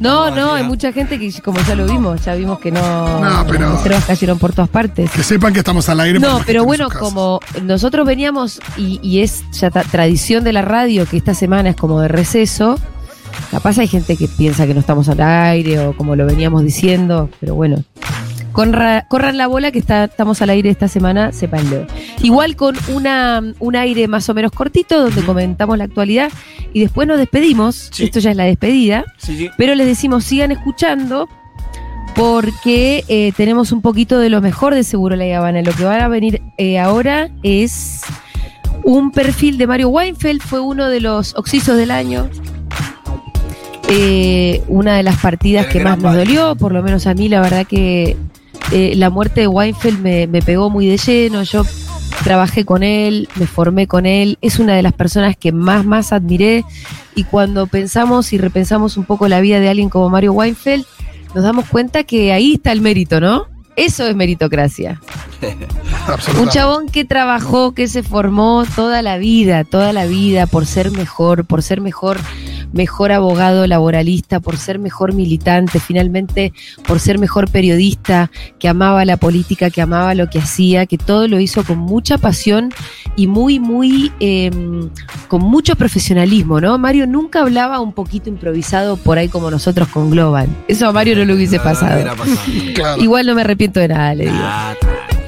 No, 0.00 0.28
no, 0.32 0.54
hay 0.54 0.64
mucha 0.64 0.92
gente 0.92 1.20
que, 1.20 1.32
como 1.40 1.60
ya 1.60 1.76
lo 1.76 1.86
vimos, 1.86 2.24
ya 2.24 2.34
vimos 2.34 2.58
que 2.58 2.72
no. 2.72 3.20
No, 3.20 3.46
pero- 3.46 3.60
Las 3.70 3.76
reservas 3.84 4.04
cayeron 4.06 4.38
por 4.40 4.52
todas 4.52 4.68
partes. 4.70 5.08
Que 5.12 5.22
sepan 5.22 5.52
que 5.52 5.60
estamos 5.60 5.88
al 5.88 6.00
aire. 6.00 6.18
No, 6.18 6.40
pero 6.44 6.64
bueno, 6.64 6.88
como 6.90 7.38
nosotros 7.62 8.04
veníamos, 8.04 8.60
y, 8.76 8.98
y 9.04 9.20
es 9.20 9.44
ya 9.52 9.70
tradición 9.70 10.42
de 10.42 10.52
la 10.52 10.62
radio 10.62 11.06
que 11.06 11.16
esta 11.16 11.34
semana 11.34 11.68
es 11.70 11.76
como 11.76 12.00
de 12.00 12.08
receso, 12.08 12.76
capaz 13.52 13.78
hay 13.78 13.86
gente 13.86 14.16
que 14.16 14.26
piensa 14.26 14.66
que 14.66 14.74
no 14.74 14.80
estamos 14.80 15.08
al 15.08 15.20
aire 15.20 15.78
o 15.86 15.96
como 15.96 16.16
lo 16.16 16.26
veníamos 16.26 16.64
diciendo, 16.64 17.30
pero 17.40 17.54
bueno. 17.54 17.84
Corra- 18.52 19.06
corran 19.08 19.38
la 19.38 19.46
bola 19.46 19.70
que 19.72 19.78
está, 19.78 20.04
estamos 20.04 20.42
al 20.42 20.50
aire 20.50 20.68
esta 20.70 20.86
semana, 20.88 21.32
sépanlo. 21.32 21.86
Igual 22.22 22.54
con 22.56 22.76
una, 22.94 23.40
un 23.58 23.76
aire 23.76 24.08
más 24.08 24.28
o 24.28 24.34
menos 24.34 24.52
cortito 24.52 25.00
donde 25.02 25.22
comentamos 25.22 25.78
la 25.78 25.84
actualidad 25.84 26.30
y 26.74 26.80
después 26.80 27.08
nos 27.08 27.18
despedimos. 27.18 27.90
Esto 27.98 28.18
ya 28.20 28.30
es 28.30 28.36
la 28.36 28.44
despedida. 28.44 29.04
Sí, 29.18 29.36
sí. 29.38 29.50
Pero 29.56 29.74
les 29.74 29.86
decimos, 29.86 30.24
sigan 30.24 30.52
escuchando 30.52 31.28
porque 32.14 33.04
eh, 33.08 33.32
tenemos 33.36 33.72
un 33.72 33.80
poquito 33.80 34.18
de 34.18 34.28
lo 34.28 34.42
mejor 34.42 34.74
de 34.74 34.84
Seguro 34.84 35.16
La 35.16 35.36
Habana. 35.38 35.62
Lo 35.62 35.72
que 35.72 35.84
va 35.84 35.96
a 36.04 36.08
venir 36.08 36.42
eh, 36.58 36.78
ahora 36.78 37.30
es 37.42 38.02
un 38.84 39.12
perfil 39.12 39.56
de 39.56 39.66
Mario 39.66 39.88
Weinfeld, 39.88 40.42
fue 40.42 40.60
uno 40.60 40.88
de 40.90 41.00
los 41.00 41.34
oxisos 41.36 41.76
del 41.78 41.90
año. 41.90 42.28
Eh, 43.88 44.62
una 44.68 44.96
de 44.96 45.02
las 45.02 45.18
partidas 45.18 45.66
que 45.66 45.80
más 45.80 45.98
nos 45.98 46.14
dolió, 46.14 46.54
por 46.56 46.72
lo 46.72 46.82
menos 46.82 47.06
a 47.06 47.14
mí, 47.14 47.28
la 47.28 47.40
verdad 47.40 47.66
que 47.66 48.16
eh, 48.70 48.94
la 48.96 49.10
muerte 49.10 49.42
de 49.42 49.48
Weinfeld 49.48 50.00
me, 50.00 50.26
me 50.26 50.42
pegó 50.42 50.70
muy 50.70 50.86
de 50.86 50.96
lleno. 50.96 51.42
Yo 51.42 51.64
trabajé 52.22 52.64
con 52.64 52.82
él, 52.82 53.28
me 53.36 53.46
formé 53.46 53.86
con 53.86 54.06
él, 54.06 54.38
es 54.40 54.58
una 54.58 54.74
de 54.74 54.82
las 54.82 54.92
personas 54.92 55.36
que 55.36 55.52
más, 55.52 55.84
más 55.84 56.12
admiré. 56.12 56.64
Y 57.14 57.24
cuando 57.24 57.66
pensamos 57.66 58.32
y 58.32 58.38
repensamos 58.38 58.96
un 58.96 59.04
poco 59.04 59.28
la 59.28 59.40
vida 59.40 59.60
de 59.60 59.68
alguien 59.68 59.88
como 59.88 60.08
Mario 60.08 60.32
Weinfeld, 60.32 60.84
nos 61.34 61.44
damos 61.44 61.68
cuenta 61.68 62.04
que 62.04 62.32
ahí 62.32 62.54
está 62.54 62.72
el 62.72 62.80
mérito, 62.80 63.20
¿no? 63.20 63.46
Eso 63.74 64.06
es 64.06 64.14
meritocracia. 64.14 65.00
Un 66.40 66.48
chabón 66.48 66.88
que 66.88 67.04
trabajó, 67.04 67.72
que 67.72 67.88
se 67.88 68.02
formó 68.02 68.64
toda 68.76 69.00
la 69.00 69.16
vida, 69.16 69.64
toda 69.64 69.92
la 69.92 70.04
vida 70.04 70.46
por 70.46 70.66
ser 70.66 70.90
mejor, 70.90 71.46
por 71.46 71.62
ser 71.62 71.80
mejor, 71.80 72.18
mejor 72.72 73.12
abogado 73.12 73.66
laboralista, 73.66 74.40
por 74.40 74.56
ser 74.56 74.78
mejor 74.78 75.12
militante, 75.12 75.80
finalmente 75.80 76.52
por 76.86 77.00
ser 77.00 77.18
mejor 77.18 77.50
periodista, 77.50 78.30
que 78.58 78.68
amaba 78.68 79.04
la 79.04 79.16
política, 79.16 79.70
que 79.70 79.82
amaba 79.82 80.14
lo 80.14 80.28
que 80.28 80.38
hacía, 80.38 80.86
que 80.86 80.98
todo 80.98 81.28
lo 81.28 81.40
hizo 81.40 81.64
con 81.64 81.78
mucha 81.78 82.18
pasión 82.18 82.72
y 83.16 83.26
muy, 83.26 83.60
muy, 83.60 84.12
eh, 84.20 84.50
con 85.28 85.42
mucho 85.42 85.76
profesionalismo, 85.76 86.60
¿no? 86.60 86.78
Mario 86.78 87.06
nunca 87.06 87.40
hablaba 87.40 87.80
un 87.80 87.92
poquito 87.92 88.28
improvisado 88.28 88.96
por 88.96 89.18
ahí 89.18 89.28
como 89.28 89.50
nosotros 89.50 89.88
con 89.88 90.10
Global. 90.10 90.48
Eso 90.68 90.88
a 90.88 90.92
Mario 90.92 91.16
no 91.16 91.24
le 91.24 91.34
hubiese 91.34 91.60
pasado. 91.60 92.14
Igual 92.98 93.26
no 93.26 93.34
me 93.34 93.42
arrepiento 93.42 93.80
de 93.80 93.88
nada, 93.88 94.14
le 94.14 94.24
digo. 94.24 94.44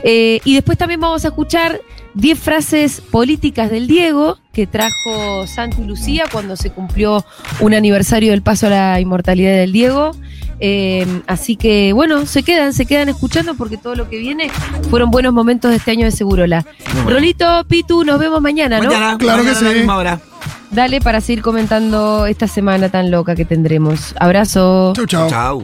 Eh, 0.02 0.40
y 0.44 0.54
después 0.54 0.76
también 0.76 1.00
vamos 1.00 1.24
a 1.24 1.28
escuchar 1.28 1.80
10 2.14 2.38
frases 2.38 3.00
políticas 3.00 3.70
del 3.70 3.86
Diego 3.86 4.38
que 4.52 4.66
trajo 4.66 5.46
Santi 5.46 5.82
Lucía 5.82 6.24
cuando 6.30 6.56
se 6.56 6.70
cumplió 6.70 7.24
un 7.60 7.74
aniversario 7.74 8.30
del 8.30 8.42
paso 8.42 8.68
a 8.68 8.70
la 8.70 9.00
inmortalidad 9.00 9.52
del 9.52 9.72
Diego. 9.72 10.12
Eh, 10.60 11.04
así 11.26 11.56
que 11.56 11.92
bueno, 11.92 12.26
se 12.26 12.44
quedan, 12.44 12.72
se 12.72 12.86
quedan 12.86 13.08
escuchando 13.08 13.56
porque 13.56 13.76
todo 13.76 13.96
lo 13.96 14.08
que 14.08 14.18
viene 14.18 14.50
fueron 14.88 15.10
buenos 15.10 15.32
momentos 15.32 15.70
de 15.72 15.78
este 15.78 15.90
año 15.90 16.04
de 16.04 16.12
Segurola. 16.12 16.64
Rolito, 17.06 17.64
Pitu, 17.66 18.04
nos 18.04 18.20
vemos 18.20 18.40
mañana, 18.40 18.78
¿no? 18.78 18.84
Mañana, 18.84 19.18
Claro 19.18 19.42
que 19.42 19.48
mañana 19.48 19.58
a 19.58 19.62
la 19.62 19.70
sí. 19.72 19.78
misma 19.78 19.96
hora. 19.96 20.20
Dale 20.70 21.00
para 21.00 21.20
seguir 21.20 21.42
comentando 21.42 22.26
esta 22.26 22.48
semana 22.48 22.88
tan 22.88 23.10
loca 23.10 23.34
que 23.34 23.44
tendremos. 23.44 24.14
Abrazo. 24.18 24.92
Chau, 24.96 25.06
chau. 25.06 25.30
Chau. 25.30 25.52